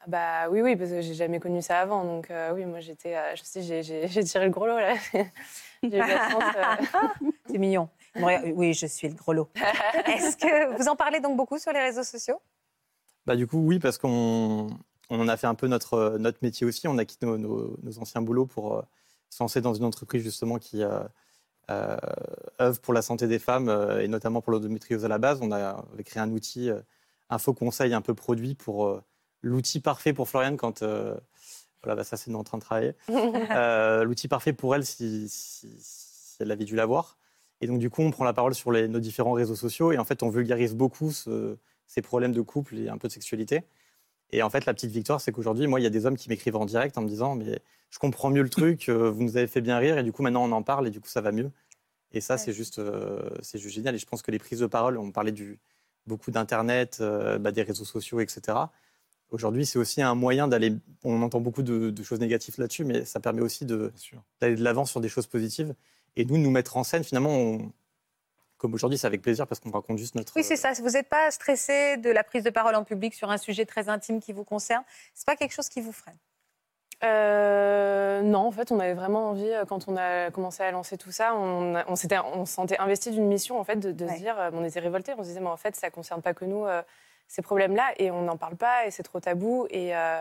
[0.00, 2.04] Ah Bah oui, oui, parce que j'ai jamais connu ça avant.
[2.04, 4.94] Donc euh, oui, moi j'étais, euh, je sais, j'ai- tiré le gros lot là.
[5.82, 6.44] j'ai eu la chance.
[6.56, 6.76] euh.
[7.50, 7.88] C'est mignon.
[8.16, 9.48] Oui, je suis le gros lot.
[10.06, 12.40] Est-ce que vous en parlez donc beaucoup sur les réseaux sociaux?
[13.26, 14.68] Bah, du coup, oui, parce qu'on
[15.10, 16.86] on en a fait un peu notre, notre métier aussi.
[16.88, 18.82] On a quitté nos, nos- nos anciens boulots pour euh,
[19.28, 20.82] se lancer dans une entreprise justement qui
[21.70, 21.96] euh,
[22.60, 25.38] œuvre pour la santé des femmes euh, et notamment pour l'endométriose à la base.
[25.42, 26.80] On a créé un outil, euh,
[27.30, 29.02] info conseil un peu produit pour euh,
[29.42, 30.82] l'outil parfait pour Floriane quand.
[30.82, 32.94] voilà, bah, ça, c'est nous en train de travailler.
[34.04, 37.18] L'outil parfait pour elle si, si- si elle avait dû l'avoir.
[37.60, 39.98] Et donc, du coup, on prend la parole sur les- nos différents réseaux sociaux et
[39.98, 41.56] en fait, on vulgarise beaucoup ce-
[41.86, 43.62] ces problèmes de couple et un peu de sexualité.
[44.30, 46.28] Et en fait, la petite victoire, c'est qu'aujourd'hui, moi, il y a des hommes qui
[46.28, 47.60] m'écrivent en direct en me disant Mais
[47.92, 50.22] je comprends mieux le truc, euh, vous nous avez fait bien rire, et du coup,
[50.22, 51.50] maintenant, on en parle, et du coup, ça va mieux.
[52.10, 53.94] Et ça, c'est juste, euh, c'est juste génial.
[53.94, 55.58] Et je pense que les prises de parole, on parlait du,
[56.06, 58.58] beaucoup d'Internet, euh, bah, des réseaux sociaux, etc.
[59.30, 60.74] Aujourd'hui, c'est aussi un moyen d'aller.
[61.04, 64.84] On entend beaucoup de, de choses négatives là-dessus, mais ça permet aussi d'aller de l'avant
[64.84, 65.74] sur des choses positives.
[66.16, 67.72] Et nous, nous mettre en scène, finalement, on-
[68.58, 70.32] comme aujourd'hui, c'est avec plaisir parce qu'on raconte juste notre.
[70.36, 70.72] Oui, c'est ça.
[70.74, 73.88] Vous n'êtes pas stressé de la prise de parole en public sur un sujet très
[73.88, 74.84] intime qui vous concerne?
[75.14, 76.16] C'est pas quelque chose qui vous freine?
[77.04, 80.96] Euh, non, en fait, on avait vraiment envie, euh, quand on a commencé à lancer
[80.96, 84.14] tout ça, on, s'était, on se sentait investi d'une mission, en fait, de, de Ouais.
[84.14, 86.22] se dire, euh, on était révoltés, on se disait, mais en fait, ça ne concerne
[86.22, 86.82] pas que nous, euh,
[87.28, 89.66] ces problèmes-là, et on n'en parle pas, et c'est trop tabou.
[89.70, 90.20] Et, euh,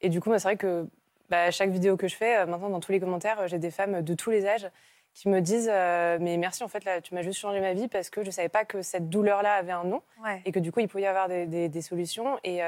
[0.00, 0.86] et du coup, moi, c'est vrai que
[1.28, 4.14] bah, chaque vidéo que je fais, maintenant, dans tous les commentaires, j'ai des femmes de
[4.14, 4.68] tous les âges
[5.14, 8.08] qui me disent, mais merci, en fait, là, tu m'as juste changé ma vie parce
[8.10, 10.40] que je ne savais pas que cette douleur-là avait un nom Ouais.
[10.46, 12.38] et que du coup, il pouvait y avoir des, des- des solutions.
[12.44, 12.62] Et,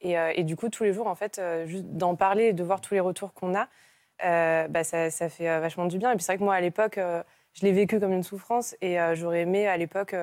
[0.00, 2.52] et, euh, et du coup, tous les jours, en fait, euh, juste d'en parler et
[2.52, 3.68] de voir tous les retours qu'on a,
[4.24, 6.10] euh, bah, ça, ça fait vachement du bien.
[6.12, 8.98] Et puis c'est vrai que moi, à l'époque, je l'ai vécu comme une souffrance et
[9.14, 10.14] j'aurais aimé à l'époque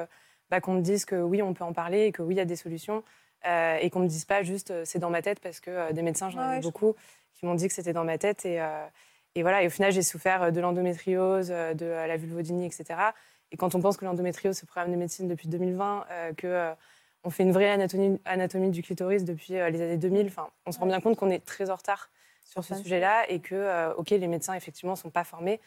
[0.49, 2.41] bah, qu'on me dise que oui, on peut en parler et que oui, il y
[2.41, 3.03] a des solutions
[3.47, 5.91] euh, et qu'on me dise pas juste euh, c'est dans ma tête parce que euh,
[5.91, 6.95] des médecins, j'en ai ouais, je beaucoup
[7.33, 8.61] qui m'ont dit que c'était dans ma tête et,
[9.35, 9.61] et voilà.
[9.61, 13.11] Et au final, j'ai souffert de l'endométriose, de la vulvodynie, etc.
[13.51, 16.73] Et quand on pense que l'endométriose, c'est le programme de médecine depuis 2020, euh, que
[17.25, 20.27] on fait une vraie anatomie, anatomie du clitoris depuis euh, les années 2000.
[20.27, 22.09] Enfin, on se rend bien compte qu'on est très en retard
[22.45, 25.59] sur ce sujet-là et que, euh, ok, les médecins effectivement ne sont pas formés,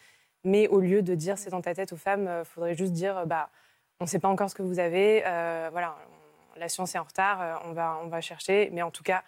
[0.45, 3.19] mais au lieu de dire c'est dans ta tête aux femmes, il faudrait juste dire,
[3.19, 3.51] euh, bah,
[4.01, 5.97] on ne sait pas encore ce que vous avez, euh, voilà,
[6.57, 9.03] on- la science est en retard, euh, on va, on va chercher, mais en tout
[9.03, 9.23] cas,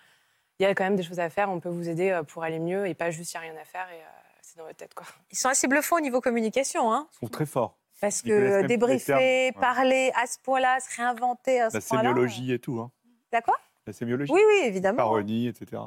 [0.58, 2.44] il y a quand même des choses à faire, on peut vous aider euh, pour
[2.44, 4.04] aller mieux et pas juste il n'y a rien à faire et euh,
[4.42, 5.06] c'est dans votre tête quoi.
[5.32, 7.76] Ils sont assez bluffants au niveau communication, hein Ils sont très forts.
[8.00, 12.02] Parce que débriefer, parler à ce point-là, se réinventer à ce La point-là.
[12.10, 12.80] sémiologie et tout.
[12.80, 12.90] Hein.
[13.32, 14.32] D'accord La sémiologie.
[14.32, 14.96] Oui, oui, évidemment.
[14.98, 15.82] Parodie, etc.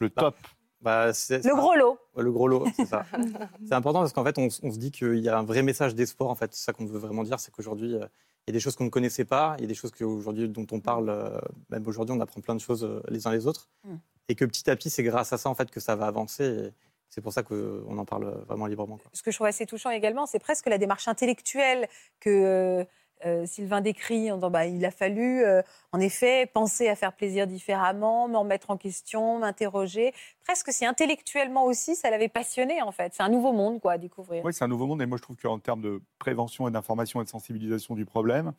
[0.00, 0.36] Le top.
[0.80, 1.98] Bah, c'est- Le gros lot.
[2.16, 3.04] Ouais, le gros lot, c'est ça.
[3.66, 6.28] c'est important parce qu'en fait, on, se dit qu'il y a un vrai message d'espoir.
[6.30, 8.04] En fait, c'est ça qu'on veut vraiment dire, c'est qu'aujourd'hui, euh,
[8.46, 10.48] il y a des choses qu'on ne connaissait pas, il y a des choses qu'aujourd'hui
[10.48, 11.08] dont on parle.
[11.08, 11.38] euh,
[11.70, 13.94] même aujourd'hui, on apprend plein de choses euh, les uns les autres, Mm.
[14.28, 16.44] et que petit à petit, c'est grâce à ça en fait que ça va avancer.
[16.44, 16.72] Et
[17.12, 18.96] c'est pour ça qu'on en parle vraiment librement.
[18.96, 19.10] quoi.
[19.12, 21.86] Ce que je trouve assez touchant également, c'est presque la démarche intellectuelle
[22.20, 22.84] que euh,
[23.26, 25.60] euh, Sylvain décrit en disant bah, il a fallu, euh,
[25.92, 30.14] en effet, penser à faire plaisir différemment, me remettre en question, m'interroger.
[30.42, 33.12] Presque si intellectuellement aussi, ça l'avait passionné, en fait.
[33.12, 34.42] C'est un nouveau monde, quoi, à découvrir.
[34.42, 35.02] Oui, c'est un nouveau monde.
[35.02, 38.54] Et moi, je trouve qu'en termes de prévention et d'information et de sensibilisation du problème,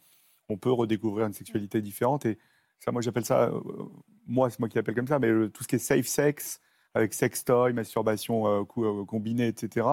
[0.48, 2.28] on peut redécouvrir une sexualité différente.
[2.28, 2.38] Et
[2.80, 3.60] ça, moi, j'appelle ça, euh,
[4.28, 6.62] moi, c'est moi qui l'appelle comme ça, mais euh, tout ce qui est safe sex,
[6.94, 9.88] avec sextoy, masturbation euh, euh, combinée, etc.,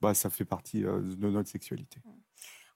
[0.00, 2.00] bah, ça fait partie euh, de notre sexualité.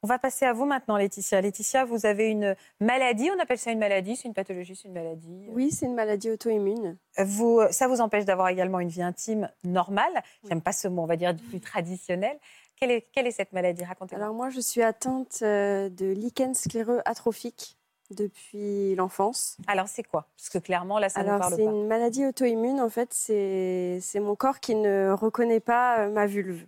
[0.02, 1.40] On va passer à vous maintenant, Laetitia.
[1.40, 4.94] Laetitia, vous avez une maladie, on appelle ça une maladie, c'est une pathologie, c'est une
[4.94, 5.46] maladie.
[5.48, 6.98] Oui, c'est une maladie auto-immune.
[7.16, 10.22] Vous, ça vous empêche d'avoir également une vie intime normale.
[10.46, 12.38] J'aime pas ce mot, on va dire plus traditionnel.
[12.76, 13.82] Quelle est, quelle est cette maladie?
[13.82, 14.22] Racontez-moi.
[14.22, 17.78] Alors moi, je suis atteinte de lichen scléreux atrophique
[18.10, 19.56] depuis l'enfance.
[19.66, 20.26] Alors c'est quoi?
[20.36, 21.70] Parce que clairement, là, ça ne Alors parle c'est pas.
[21.70, 26.26] une maladie auto-immune, en fait, c'est c'est mon corps qui ne reconnaît pas euh, ma
[26.26, 26.66] vulve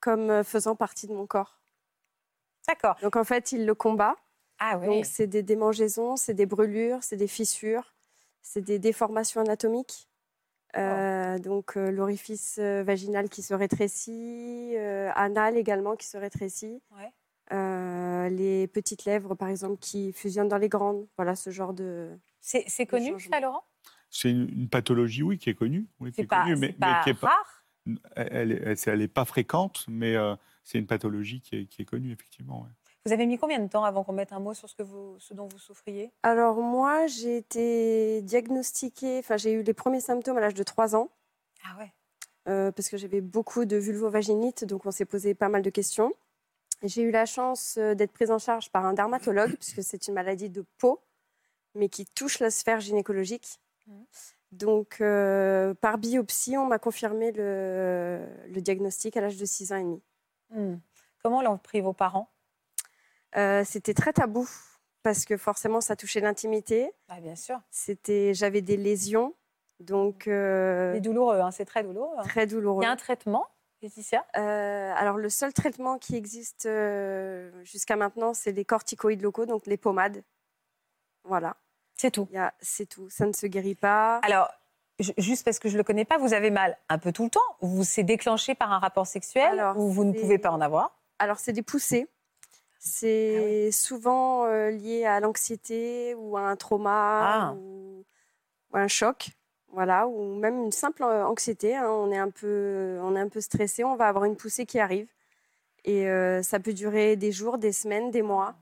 [0.00, 1.58] comme euh, faisant partie de mon corps.
[2.68, 2.96] D'accord.
[3.02, 4.16] Donc en fait, il le combat.
[4.58, 4.86] Ah oui.
[4.86, 7.94] Donc c'est des démangeaisons, c'est des brûlures, c'est des fissures,
[8.42, 10.08] c'est des déformations anatomiques.
[10.76, 16.82] Euh, donc euh, l'orifice vaginal qui se rétrécit, euh, anal également qui se rétrécit.
[16.96, 17.12] Ouais.
[17.52, 21.06] Euh, les petites lèvres, par exemple, qui fusionnent dans les grandes.
[21.16, 22.10] Voilà ce genre de.
[22.40, 23.30] C'est c'est connu, changement.
[23.36, 23.64] ça, Laurent?
[24.10, 25.86] C'est une, une pathologie, oui, qui est connue.
[26.00, 27.64] Oui, qui C'est est pas, connue, c'est mais, mais pas qui est rare?
[28.16, 31.82] Elle n'est elle, elle est pas fréquente, mais euh, c'est une pathologie qui est, qui
[31.82, 32.62] est connue, effectivement.
[32.62, 32.68] ouais.
[33.06, 35.16] Vous avez mis combien de temps avant qu'on mette un mot sur ce, que vous,
[35.18, 36.10] ce dont vous souffriez?
[36.22, 40.96] Alors moi, j'ai été diagnostiquée, enfin j'ai eu les premiers symptômes à l'âge de 3
[40.96, 41.10] ans,
[41.66, 41.92] Ah ouais.
[42.48, 46.14] euh, parce que j'avais beaucoup de vulvovaginite, donc on s'est posé pas mal de questions.
[46.82, 50.14] J'ai eu la chance euh, d'être prise en charge par un dermatologue, puisque c'est une
[50.14, 51.00] maladie de peau,
[51.74, 53.58] mais qui touche la sphère gynécologique.
[53.86, 54.04] Mhm.
[54.52, 59.76] Donc euh, par biopsie, on m'a confirmé le, le diagnostic à l'âge de 6 ans
[59.76, 60.02] et demi.
[60.50, 60.76] Hmm.
[61.22, 62.30] Comment l'ont pris vos parents?
[63.36, 64.48] Euh, C'était très tabou,
[65.02, 66.92] parce que forcément ça touchait l'intimité.
[67.08, 67.58] Ah, Bien sûr.
[67.70, 69.34] C'était, j'avais des lésions,
[69.80, 72.14] donc euh, C'est douloureux, hein, c'est très douloureux.
[72.18, 72.22] hein.
[72.22, 72.82] très douloureux.
[72.82, 73.46] Il y a un traitement,
[73.84, 74.24] Laetitia?
[74.36, 79.66] Euh, alors le seul traitement qui existe euh, jusqu'à maintenant, c'est les corticoïdes locaux, donc
[79.66, 80.22] les pommades.
[81.24, 81.56] Voilà,
[81.94, 82.28] C'est tout.
[82.60, 83.08] C'est tout.
[83.08, 84.18] Ça ne se guérit pas.
[84.18, 84.50] Alors,
[84.98, 87.24] ju- juste parce que je ne le connais pas, vous avez mal un peu tout
[87.24, 90.38] le temps ou vous c'est déclenché par un rapport sexuel Alors, ou vous ne pouvez
[90.38, 90.98] pas en avoir?
[91.18, 92.08] Alors c'est des poussées.
[92.78, 96.90] C'est souvent euh, lié à l'anxiété ou à un trauma
[97.50, 97.52] Ah.
[97.54, 98.04] ou,
[98.72, 99.30] ou un choc.
[99.74, 101.74] Voilà, ou même une simple euh, anxiété.
[101.76, 101.88] hein.
[101.88, 104.78] On, est un peu, on est un peu stressé, on va avoir une poussée qui
[104.78, 105.08] arrive.
[105.84, 108.54] Et euh, ça peut durer des jours, des semaines, des mois.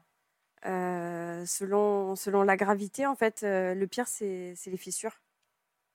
[0.64, 5.20] Euh, selon, selon la gravité, en fait, euh, le pire, c'est les fissures.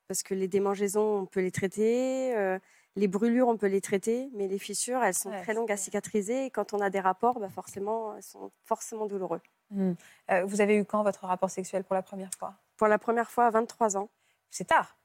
[0.08, 2.34] Parce que les démangeaisons, on peut les traiter.
[2.96, 4.30] les brûlures, on peut les traiter.
[4.36, 6.46] Mais les fissures, elles sont Ouais, très longues à cicatriser.
[6.46, 9.42] Et quand on a des rapports, bah forcément, elles sont forcément douloureux.
[9.76, 12.54] Euh, Vous avez eu quand votre rapport sexuel pour la première fois?
[12.78, 14.10] Pour la première fois à 23 ans.
[14.50, 14.96] C'est tard.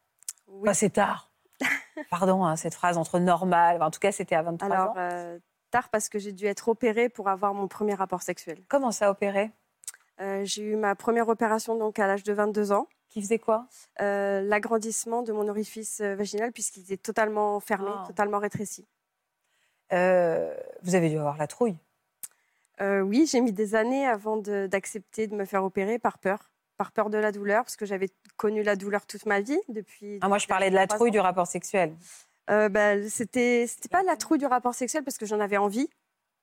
[0.48, 0.60] Oui.
[0.62, 1.30] Enfin, c'est tard.
[2.10, 3.76] Pardon, hein, cette phrase entre normal.
[3.76, 4.94] enfin, en tout cas, c'était à 23 Alors, ans.
[4.96, 5.38] euh,
[5.70, 8.62] tard parce que j'ai dû être opérée pour avoir mon premier rapport sexuel.
[8.68, 9.50] Comment ça opéré
[10.20, 12.86] Euh, j'ai eu ma première opération donc à l'âge de 22 ans.
[13.08, 13.66] Qui faisait quoi?
[14.00, 18.04] Euh, L'agrandissement de mon orifice euh, vaginal puisqu'il était totalement fermé, Ah.
[18.06, 18.86] totalement rétréci.
[19.92, 21.76] Euh, Vous avez dû avoir la trouille.
[22.80, 26.50] Euh, oui, j'ai mis des années avant de- d'accepter de, me faire opérer par peur.
[26.82, 30.18] Par peur de la douleur, parce que j'avais connu la douleur toute ma vie depuis.
[30.20, 31.12] Ah, moi, je parlais de la 23 trouille ans.
[31.12, 31.94] du rapport sexuel.
[32.50, 35.88] Euh, bah, c'était c'était pas la trouille du rapport sexuel parce que j'en avais envie.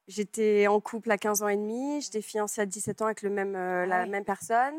[0.07, 3.29] J'étais en couple à 15 ans et demi, j'étais fiancée à 17 ans avec le
[3.29, 4.09] même, euh, la oui.
[4.09, 4.75] même personne.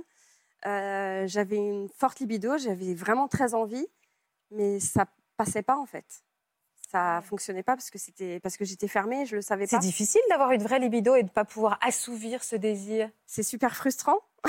[0.65, 3.87] Euh, j'avais une forte libido, j'avais vraiment très envie,
[4.51, 5.05] mais ça
[5.37, 6.07] passait pas en fait.
[6.91, 9.83] Ça fonctionnait pas parce que c'était parce que j'étais fermée, je le savais C'est pas.
[9.83, 13.11] difficile d'avoir une vraie libido et de ne pas pouvoir assouvir ce désir.
[13.27, 14.17] C'est super frustrant.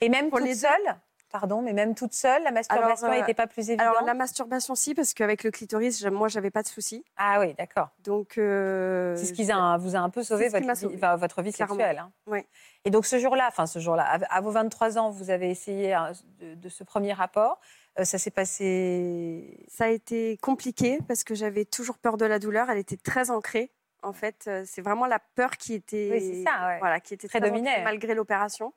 [0.00, 0.60] Et même Pour toute les deux.
[0.60, 0.96] seule
[1.32, 4.74] Pardon, mais même toute seule, la masturbation euh, n'était pas plus évidente Alors la masturbation
[4.76, 7.04] si parce qu'avec le clitoris, moi j'avais pas de soucis.
[7.16, 7.88] Ah oui, d'accord.
[8.04, 10.94] Donc euh, C'est ce qui vous a, vous a un peu sauvé votre, vie, sauvée.
[10.96, 11.74] enfin, votre vie Clairement.
[11.74, 11.98] sexuelle.
[11.98, 12.12] hein.
[12.26, 12.46] Oui.
[12.84, 15.92] Et donc ce jour-là, enfin ce jour-là, à, à vos 23 ans, vous avez essayé
[15.92, 17.58] hein, de, de ce premier rapport.
[17.98, 19.64] Euh, ça s'est passé.
[19.68, 22.70] Ça a été compliqué parce que j'avais toujours peur de la douleur.
[22.70, 23.72] Elle était très ancrée.
[24.02, 26.78] En fait, euh, c'est vraiment la peur qui était, Oui, c'est ça, ouais.
[26.78, 27.70] voilà, qui était Très très, dominait.
[27.70, 28.72] ancrée malgré l'opération.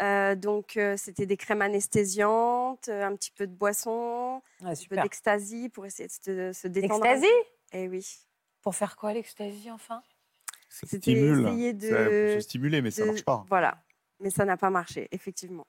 [0.00, 4.70] Euh, donc, euh, c'était des crèmes anesthésiantes, euh, un petit peu de boisson, Ouais, un
[4.70, 5.02] peu super.
[5.04, 7.04] d'ecstasy pour essayer de se, se détendre.
[7.04, 7.32] L'ecstasy
[7.72, 8.06] Eh oui.
[8.62, 10.02] Pour faire quoi l'ecstasy enfin?
[10.68, 11.46] Ça C'était stimule.
[11.46, 13.44] essayer de- Ça peut stimuler, mais ça de- marche pas.
[13.48, 13.78] Voilà.
[14.20, 15.66] Mais ça n'a pas marché, effectivement.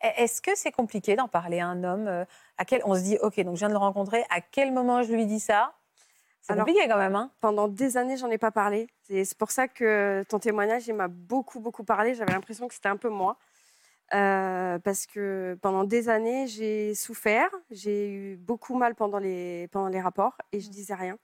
[0.00, 2.24] Est-ce que c'est compliqué d'en parler à un homme euh,
[2.56, 5.02] à quel on se dit ok donc je viens de le rencontrer à quel moment
[5.02, 5.74] je lui dis ça?
[6.40, 8.88] C'est compliqué quand même hein Pendant des années, j'en ai pas parlé.
[9.02, 12.14] C'est pour ça que ton témoignage, il m'a beaucoup, beaucoup parlé.
[12.14, 13.36] J'avais l'impression que c'était un peu moi.
[14.14, 17.50] Euh, parce que pendant des années, j'ai souffert.
[17.70, 21.18] J'ai eu beaucoup mal pendant les, pendant les rapports et je disais rien.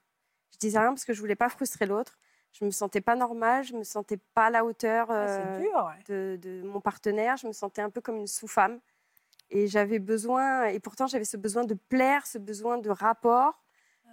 [0.51, 2.17] Je disais rien parce que je voulais pas frustrer l'autre.
[2.51, 5.63] Je me sentais pas normale, je me sentais pas à la hauteur Ah, euh, C'est
[5.63, 5.89] dur.
[5.89, 6.03] ouais.
[6.07, 7.35] de, de mon partenaire.
[7.37, 8.79] Je me sentais un peu comme une sous-femme.
[9.49, 13.64] Et j'avais besoin, et pourtant j'avais ce besoin de plaire, ce besoin de rapport.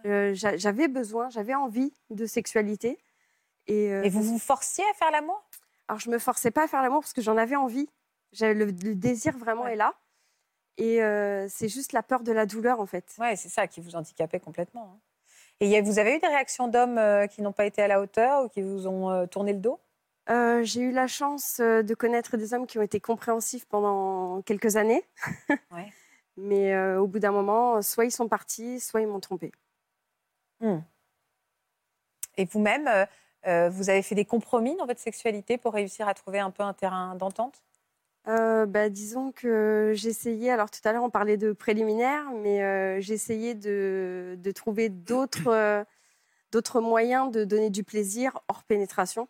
[0.06, 2.98] Euh, j'a- j'avais besoin, j'avais envie de sexualité.
[3.66, 5.42] Et, euh, Et vous vous forciez à faire l'amour?
[5.88, 7.88] Alors, je me forçais pas à faire l'amour parce que j'en avais envie.
[8.32, 9.74] J'avais le, le désir vraiment Ouais.
[9.74, 9.94] est là.
[10.78, 13.14] Et euh, c'est juste la peur de la douleur, en fait.
[13.18, 14.94] Ouais, c'est ça qui vous handicapait complètement.
[14.94, 15.00] hein.
[15.60, 18.00] Et y a- vous avez eu des réactions d'hommes qui n'ont pas été à la
[18.00, 19.78] hauteur ou qui vous ont tourné le dos?
[20.64, 25.04] J'ai eu la chance de connaître des hommes qui ont été compréhensifs pendant quelques années.
[25.70, 25.92] Ouais.
[26.38, 29.52] Mais au bout d'un moment, soit ils sont partis, soit ils m'ont trompée.
[32.36, 33.04] Et vous-même, euh,
[33.46, 36.62] euh, vous avez fait des compromis dans votre sexualité pour réussir à trouver un peu
[36.62, 37.62] un terrain d'entente?
[38.28, 43.00] Euh, bah, disons que j'essayais, alors tout à l'heure on parlait de préliminaires, mais euh,
[43.00, 45.84] j'essayais de, de trouver d'autres
[46.52, 49.26] d'autres moyens de donner du plaisir hors pénétration.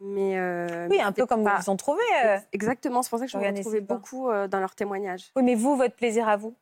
[0.00, 2.02] Mais, euh, Oui, un peu comme pas- ils ont trouvé.
[2.24, 2.38] euh.
[2.52, 3.94] Exactement, c'est pour ça que je me Florian retrouvais Silva.
[3.96, 5.32] beaucoup dans leurs témoignages.
[5.34, 6.54] Oui, mais vous, votre plaisir à vous?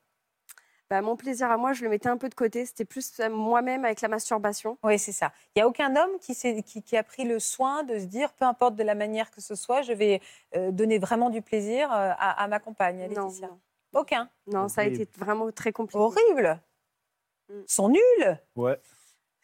[0.91, 2.66] Bah, mon plaisir à moi, je le mettais un peu de côté.
[2.66, 4.76] C'était plus euh, moi-même avec la masturbation.
[4.82, 5.32] Oui, c'est ça.
[5.55, 8.07] Il n'y a aucun homme qui, s'est- qui, qui a pris le soin de se
[8.07, 10.20] dire, peu importe de la manière que ce soit, je vais
[10.57, 13.47] euh, donner vraiment du plaisir euh, à, à ma compagne, à Non, Laetitia.
[13.47, 13.61] non,
[13.93, 14.28] Aucun.
[14.49, 15.03] non, ça a Horrible.
[15.03, 15.99] été vraiment très compliqué.
[16.03, 16.61] Horrible.
[17.49, 17.61] Mm.
[17.68, 18.38] Ils sont nuls.
[18.57, 18.80] Ouais.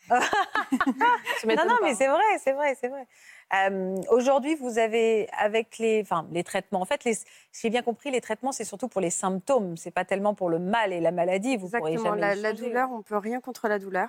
[0.11, 3.07] Non, non, mais c'est vrai, c'est vrai, c'est vrai.
[3.55, 7.26] Euh, Aujourd'hui, vous avez, avec les, enfin, les traitements, en fait, les, si
[7.62, 10.59] j'ai bien compris, les traitements, c'est surtout pour les symptômes, c'est pas tellement pour le
[10.59, 11.57] mal et la maladie.
[11.57, 12.16] Vous pourrez Exactement.
[12.20, 14.09] jamais La, la douleur, on peut rien contre la douleur.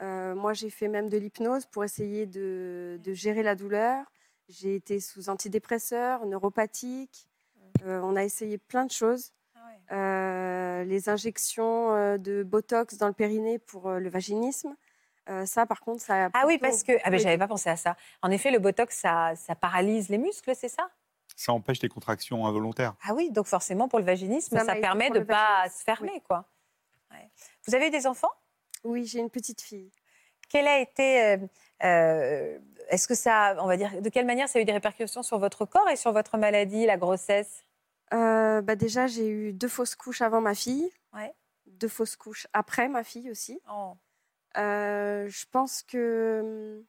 [0.00, 4.04] Euh, moi, j'ai fait même de l'hypnose pour essayer de, de gérer la douleur.
[4.48, 7.26] J'ai été sous antidépresseurs, neuropathiques.
[7.84, 9.32] Euh, on a essayé plein de choses.
[9.56, 9.94] Ah.
[9.94, 14.76] Euh, les injections de Botox dans le périnée pour le vaginisme.
[15.28, 17.68] Euh, ça, par contre, ça a Ah oui, parce que ah ben, j'avais pas pensé
[17.68, 17.96] à ça.
[18.22, 20.88] En effet, le botox, ça, ça paralyse les muscles, c'est ça?
[21.36, 22.94] Ça empêche les contractions involontaires.
[23.02, 26.46] Ah oui, donc forcément pour le vaginisme, Ça permet de le pas se fermer, quoi.
[27.10, 27.28] Ouais.
[27.66, 28.32] Vous avez eu des enfants?
[28.84, 29.90] Oui, j'ai une petite fille.
[30.48, 31.36] Quelle a été, euh,
[31.84, 32.58] euh,
[32.88, 35.38] est-ce que ça, on va dire, de quelle manière ça a eu des répercussions sur
[35.38, 37.64] votre corps et sur votre maladie, la grossesse?
[38.14, 40.90] Euh, bah déjà, j'ai eu deux fausses couches avant ma fille.
[41.12, 41.34] Ouais.
[41.66, 43.60] Deux fausses couches après ma fille aussi.
[43.70, 43.92] Oh.
[44.58, 46.40] Euh, je pense que
[46.78, 46.84] hum,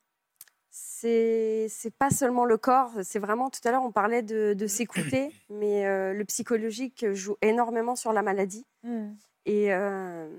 [0.71, 4.67] c'est c'est pas seulement le corps, c'est vraiment tout à l'heure on parlait de, de
[4.67, 8.65] s'écouter, mais euh, le psychologique joue énormément sur la maladie.
[8.83, 9.11] Hmm.
[9.45, 10.29] Et euh,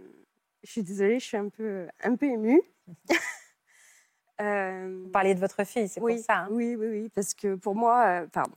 [0.62, 2.62] je suis désolée, je suis un peu un peu émue.
[4.40, 6.38] Euh, Vous parliez de votre fille, c'est oui, pour ça.
[6.38, 6.48] hein.
[6.50, 8.56] oui, oui, oui, parce que pour moi, pardon,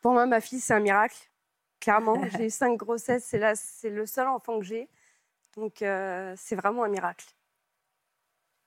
[0.00, 1.16] pour moi ma fille c'est un miracle.
[1.80, 4.88] Clairement, j'ai eu cinq grossesses, c'est là, c'est le seul enfant que j'ai,
[5.56, 7.26] donc c'est vraiment un miracle.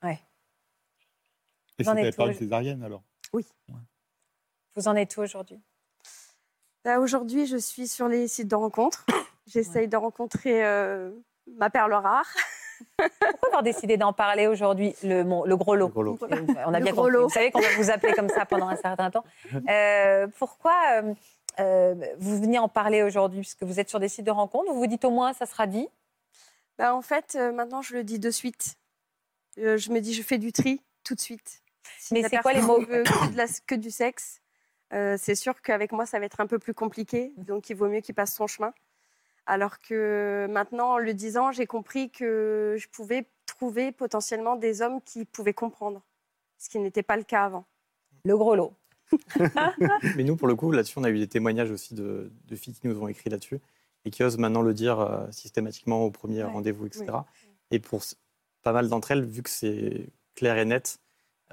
[0.03, 3.03] Et Vous en c'était pas une césarienne alors?
[4.75, 5.59] Vous en êtes où aujourd'hui?
[6.85, 9.05] Là, Aujourd'hui, je suis sur les sites de rencontres.
[9.47, 11.11] J'essaye de rencontrer euh,
[11.55, 12.27] ma perle rare.
[12.97, 13.09] Pourquoi
[13.47, 15.23] avoir décidé d'en parler aujourd'hui, le,
[15.55, 15.87] gros lot?
[15.87, 16.19] Le gros lot.
[16.21, 17.11] On a Le bien gros compris.
[17.13, 17.23] lot.
[17.23, 19.23] Vous savez qu'on va vous appeler comme ça pendant un certain temps.
[19.69, 21.13] Euh, pourquoi euh,
[21.59, 23.41] euh, vous venez en parler aujourd'hui?
[23.41, 25.65] Puisque vous êtes sur des sites de rencontres, vous vous dites au moins ça sera
[25.67, 25.87] dit?
[26.77, 28.77] Bah, en fait, euh, maintenant, je le dis de suite.
[29.59, 31.61] Euh, je me dis, je fais du tri tout de suite.
[31.99, 34.41] Si Mais c'est quoi les mots veut que, de la- que du sexe,
[34.93, 37.33] euh, c'est sûr qu'avec moi, ça va être un peu plus compliqué.
[37.37, 38.73] Donc, il vaut mieux qu'il passe son chemin.
[39.45, 45.01] Alors que maintenant, en le disant, j'ai compris que je pouvais trouver potentiellement des hommes
[45.01, 46.03] qui pouvaient comprendre,
[46.57, 47.65] ce qui n'était pas le cas avant.
[48.25, 48.73] Le gros lot.
[50.17, 52.73] Mais nous, pour le coup, là-dessus, on a eu des témoignages aussi de, de filles
[52.73, 53.59] qui nous ont écrit là-dessus
[54.03, 56.51] et qui osent maintenant le dire euh, systématiquement au premier Ouais.
[56.51, 57.05] rendez-vous, etc.
[57.71, 58.01] Et pour
[58.67, 60.99] pas mal d'entre elles, vu que c'est clair et net,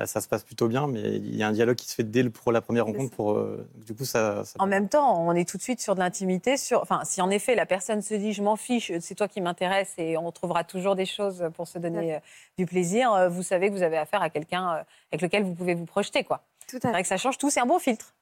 [0.00, 2.02] euh, ça se passe plutôt bien, mais il y a un dialogue qui se fait
[2.02, 3.14] dès le, pour la première rencontre.
[3.14, 4.44] Pour, euh, du coup, ça.
[4.44, 6.56] ça- En même temps, on est tout de suite sur de l'intimité.
[6.56, 6.82] Sur...
[6.82, 9.94] Enfin, si en effet la personne se dit je m'en fiche, c'est toi qui m'intéresse
[9.98, 12.18] et on trouvera toujours des choses pour se donner euh,
[12.58, 15.86] du plaisir, vous savez que vous avez affaire à quelqu'un avec lequel vous pouvez vous
[15.86, 16.24] projeter.
[16.24, 16.42] quoi.
[16.68, 17.02] Tout C'est à vrai fait.
[17.04, 17.50] que ça change tout.
[17.50, 18.14] C'est un bon filtre.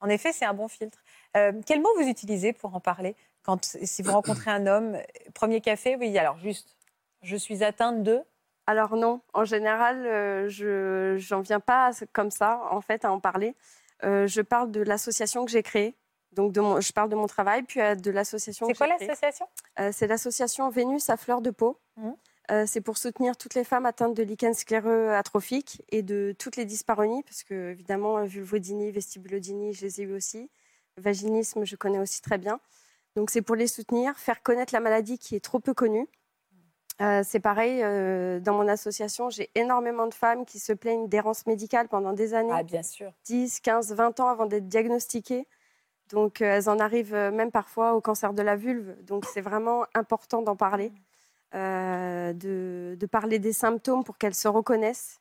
[0.00, 0.98] En effet, c'est un bon filtre.
[1.38, 3.14] Euh, quel mot vous utilisez pour en parler?
[3.44, 4.98] Quand si vous rencontrez un homme,
[5.32, 6.16] premier café, oui.
[6.18, 6.76] Alors juste,
[7.22, 8.20] je suis atteinte de.
[8.66, 13.12] Alors non, en général, euh, je j'en viens pas à comme ça, en fait, à
[13.12, 13.56] en parler.
[14.04, 15.96] Euh, je parle de l'association que j'ai créée.
[16.32, 18.66] Donc, de mon, je parle de mon travail, puis euh, de l'association.
[18.66, 19.46] C'est quoi l'association?
[19.78, 21.78] Euh, C'est l'association Vénus à fleur de peau.
[22.50, 26.56] Euh, c'est pour soutenir toutes les femmes atteintes de lichen scléreux atrophique et de toutes
[26.56, 30.50] les dyspareunies, parce que évidemment, vulvodynie, vestibulodynie, je les ai eu aussi.
[30.96, 32.60] Vaginisme, je connais aussi très bien.
[33.14, 36.08] Donc, c'est pour les soutenir, faire connaître la maladie qui est trop peu connue.
[37.00, 41.46] Euh, c'est pareil, euh, dans mon association, j'ai énormément de femmes qui se plaignent d'errance
[41.46, 42.52] médicale pendant des années.
[42.52, 43.12] Ah, bien sûr.
[43.24, 45.46] 10, 15, 20 ans avant d'être diagnostiquées.
[46.10, 48.94] Donc, euh, elles en arrivent même parfois au cancer de la vulve.
[49.04, 50.92] Donc, c'est vraiment important d'en parler,
[51.54, 52.32] de,
[52.98, 55.20] de parler des symptômes pour qu'elles se reconnaissent.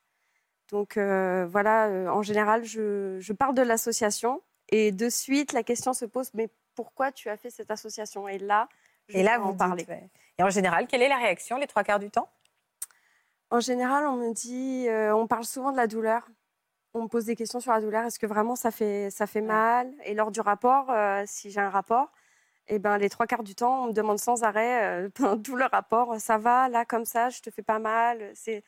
[0.70, 6.06] Donc voilà, en général, je, je parle de l'association et de suite, la question se
[6.06, 8.28] pose, mais pourquoi tu as fait cette association?
[8.28, 8.70] Et là,
[9.14, 10.10] Et là, vous ouais.
[10.38, 12.30] Et en général, quelle est la réaction les trois quarts du temps?
[13.50, 16.28] En général, on me dit, euh, on parle souvent de la douleur.
[16.94, 18.06] On me pose des questions sur la douleur.
[18.06, 19.92] Est-ce que vraiment ça fait, ça fait mal?
[20.06, 22.12] Et lors du rapport, euh, si j'ai un rapport,
[22.68, 25.56] eh ben, les trois quarts du temps, on me demande sans arrêt, euh, pendant tout
[25.56, 28.32] le rapport, ça va, là, comme ça, je te fais pas mal.
[28.34, 28.64] C'est,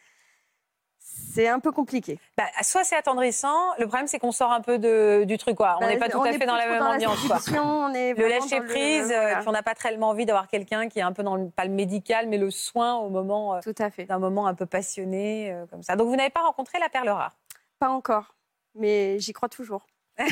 [1.06, 2.18] c'est un peu compliqué.
[2.38, 5.58] Bah, soit c'est attendrissant, le problème c'est qu'on sort un peu de- du truc.
[5.58, 5.76] Quoi.
[5.78, 7.28] On Bah, n'est pas tout à fait dans la même dans la ambiance.
[7.28, 7.39] quoi.
[7.39, 9.43] séduction, on est Le lâcher le- prise, euh, voilà.
[9.47, 11.72] on n'a pas tellement envie d'avoir quelqu'un qui est un peu dans le, pas le
[11.72, 14.06] médical, mais le soin au moment euh, Tout à fait.
[14.06, 15.95] d'un moment un peu passionné euh, comme ça.
[15.95, 17.36] Donc vous n'avez pas rencontré la perle rare?
[17.80, 18.36] Pas encore,
[18.76, 19.86] mais j'y crois toujours.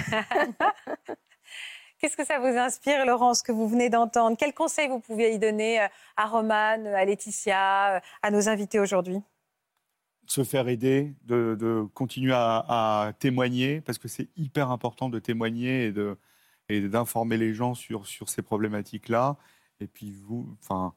[1.99, 4.36] Qu'est-ce que ça vous inspire, Laurence, ce que vous venez d'entendre?
[4.38, 5.80] Quels conseils vous pouvez y donner
[6.17, 9.22] à Romane, à Laetitia, à nos invités aujourd'hui?
[10.26, 15.93] Se faire aider, de, continuer à, témoigner, parce que c'est hyper important de témoigner
[16.69, 19.38] et d'informer les gens sur, ces problématiques-là.
[19.80, 20.93] Et puis, vous, enfin,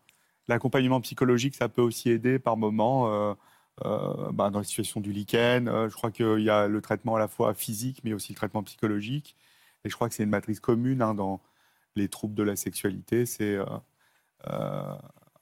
[0.49, 3.35] l'accompagnement psychologique, ça peut aussi aider par moment euh,
[3.85, 5.69] euh, bah, dans la situation du lichen.
[5.69, 8.37] Euh, je crois qu'il y a le traitement à la fois physique, mais aussi le
[8.37, 9.37] traitement psychologique.
[9.85, 11.41] Et je crois que c'est une matrice commune hein, dans
[11.97, 13.57] les troubles de la sexualité, c'est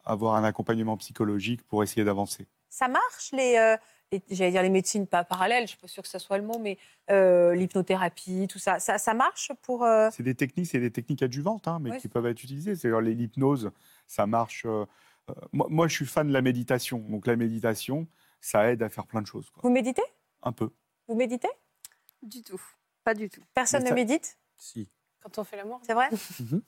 [0.05, 2.47] avoir un accompagnement psychologique pour essayer d'avancer.
[2.73, 3.77] Ça marche, les, euh,
[4.13, 6.43] les- j'allais dire les médecines pas parallèles, je suis pas sûre que ce soit le
[6.45, 6.79] mot, mais
[7.11, 9.85] euh, l'hypnothérapie, tout ça, ça, ça marche pour...
[9.85, 12.75] euh, C'est des techniques, c'est des techniques adjuvantes, hein, mais Ouais, qui peuvent être utilisées.
[12.75, 13.73] C'est l'hypnose,
[14.07, 14.65] ça marche.
[15.53, 16.97] moi, moi, je suis fan de la méditation.
[17.11, 18.07] Donc la méditation,
[18.41, 19.61] ça aide à faire plein de choses, quoi.
[19.63, 20.03] Vous méditez?
[20.43, 20.71] Un peu.
[21.09, 21.51] Vous méditez?
[22.23, 22.61] Du tout,
[23.05, 23.43] pas du tout.
[23.53, 24.39] Personne ne médite?
[24.57, 24.89] Si.
[25.21, 25.79] Quand on fait l'amour.
[25.83, 26.09] C'est vrai?
[26.41, 26.63] Mhm.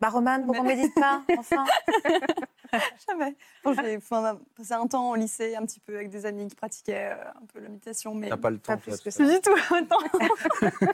[0.00, 1.64] Bah Romane, pourquoi on médite pas Enfin?
[3.08, 3.34] Jamais.
[3.64, 6.54] Bon, j'ai enfin, passé un temps au lycée, un petit peu avec des amis qui
[6.56, 8.74] pratiquaient euh, un peu la méditation, mais T'as pas le temps.
[8.74, 9.24] Pas plus que ça.
[9.24, 9.54] du tout.
[9.70, 10.68] Non.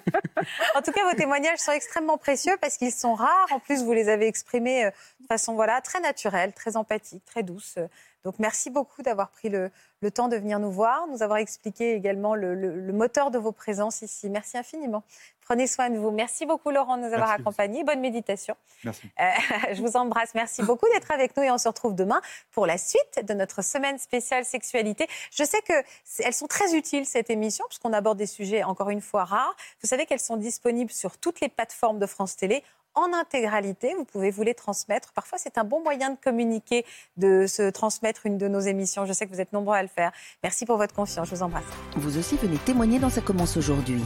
[0.75, 3.49] En tout cas, vos témoignages sont extrêmement précieux parce qu'ils sont rares.
[3.51, 4.91] En plus, vous les avez exprimés euh,
[5.25, 7.79] de façon voilà, très naturelle, très empathique, très douce.
[8.25, 9.70] Donc, merci beaucoup d'avoir pris le,
[10.01, 13.39] le temps de venir nous voir, nous avoir expliqué également le, le- le moteur de
[13.39, 14.31] vos présences ici.
[14.31, 15.03] Merci infiniment.
[15.43, 16.11] Prenez soin de vous.
[16.11, 17.43] Merci beaucoup, Laurent, de nous avoir Merci.
[17.43, 17.85] accompagnés.
[17.85, 18.57] Bonne méditation.
[18.83, 19.11] Merci.
[19.20, 19.31] Euh,
[19.75, 20.35] je vous embrasse.
[20.35, 22.22] Merci beaucoup d'être avec nous et on se retrouve demain
[22.53, 25.07] pour la suite de notre semaine spéciale sexualité.
[25.31, 25.75] Je sais que
[26.22, 29.55] elles sont très utiles cette émission puisqu'on aborde des sujets encore une fois rares.
[29.83, 32.64] Vous savez qu'elles sont disponibles sur toutes les plateformes de France Télé
[32.95, 33.95] en intégralité.
[33.97, 35.12] Vous pouvez vous les transmettre.
[35.12, 36.84] Parfois, c'est un bon moyen de communiquer,
[37.16, 39.07] de se transmettre une de nos émissions.
[39.07, 40.12] Je sais que vous êtes nombreux à le faire.
[40.42, 41.28] Merci pour votre confiance.
[41.28, 41.64] Je vous embrasse.
[41.97, 44.03] Vous aussi venez témoigner dans Ça commence aujourd'hui.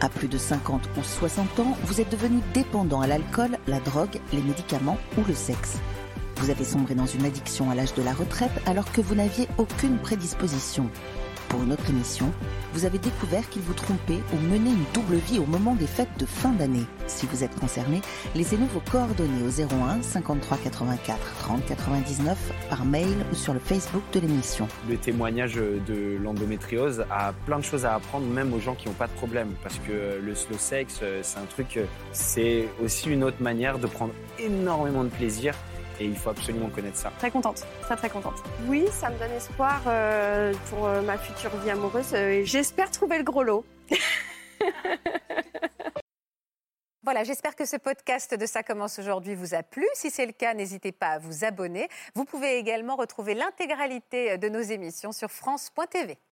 [0.00, 4.20] À plus de 50 ou 60 ans, vous êtes devenu dépendant à l'alcool, la drogue,
[4.32, 5.78] les médicaments ou le sexe.
[6.36, 9.46] Vous avez sombré dans une addiction à l'âge de la retraite alors que vous n'aviez
[9.58, 10.90] aucune prédisposition.
[11.52, 12.32] Pour une autre émission,
[12.72, 16.08] vous avez découvert qu'il vous trompait ou menait une double vie au moment des fêtes
[16.18, 16.86] de fin d'année.
[17.08, 18.00] Si vous êtes concerné,
[18.34, 24.02] laissez-nous vos coordonnées au 01 53 84 30 99 par mail ou sur le Facebook
[24.14, 24.66] de l'émission.
[24.88, 28.94] Le témoignage de l'endométriose a plein de choses à apprendre, même aux gens qui n'ont
[28.94, 29.50] pas de problème.
[29.62, 33.78] Parce que le slow sex, euh, c'est un truc, euh, c'est aussi une autre manière
[33.78, 35.54] de prendre énormément de plaisir.
[36.02, 37.12] Et il faut absolument connaître ça.
[37.18, 38.42] Très contente, très très contente.
[38.66, 42.12] Oui, ça me donne espoir euh, pour euh, ma future vie amoureuse.
[42.12, 43.64] euh, et J'espère trouver le gros lot.
[47.04, 49.84] Voilà, j'espère que ce podcast de Ça commence aujourd'hui vous a plu.
[49.92, 51.88] Si c'est le cas, n'hésitez pas à vous abonner.
[52.14, 56.16] Vous pouvez également retrouver l'intégralité de nos émissions sur France.tv.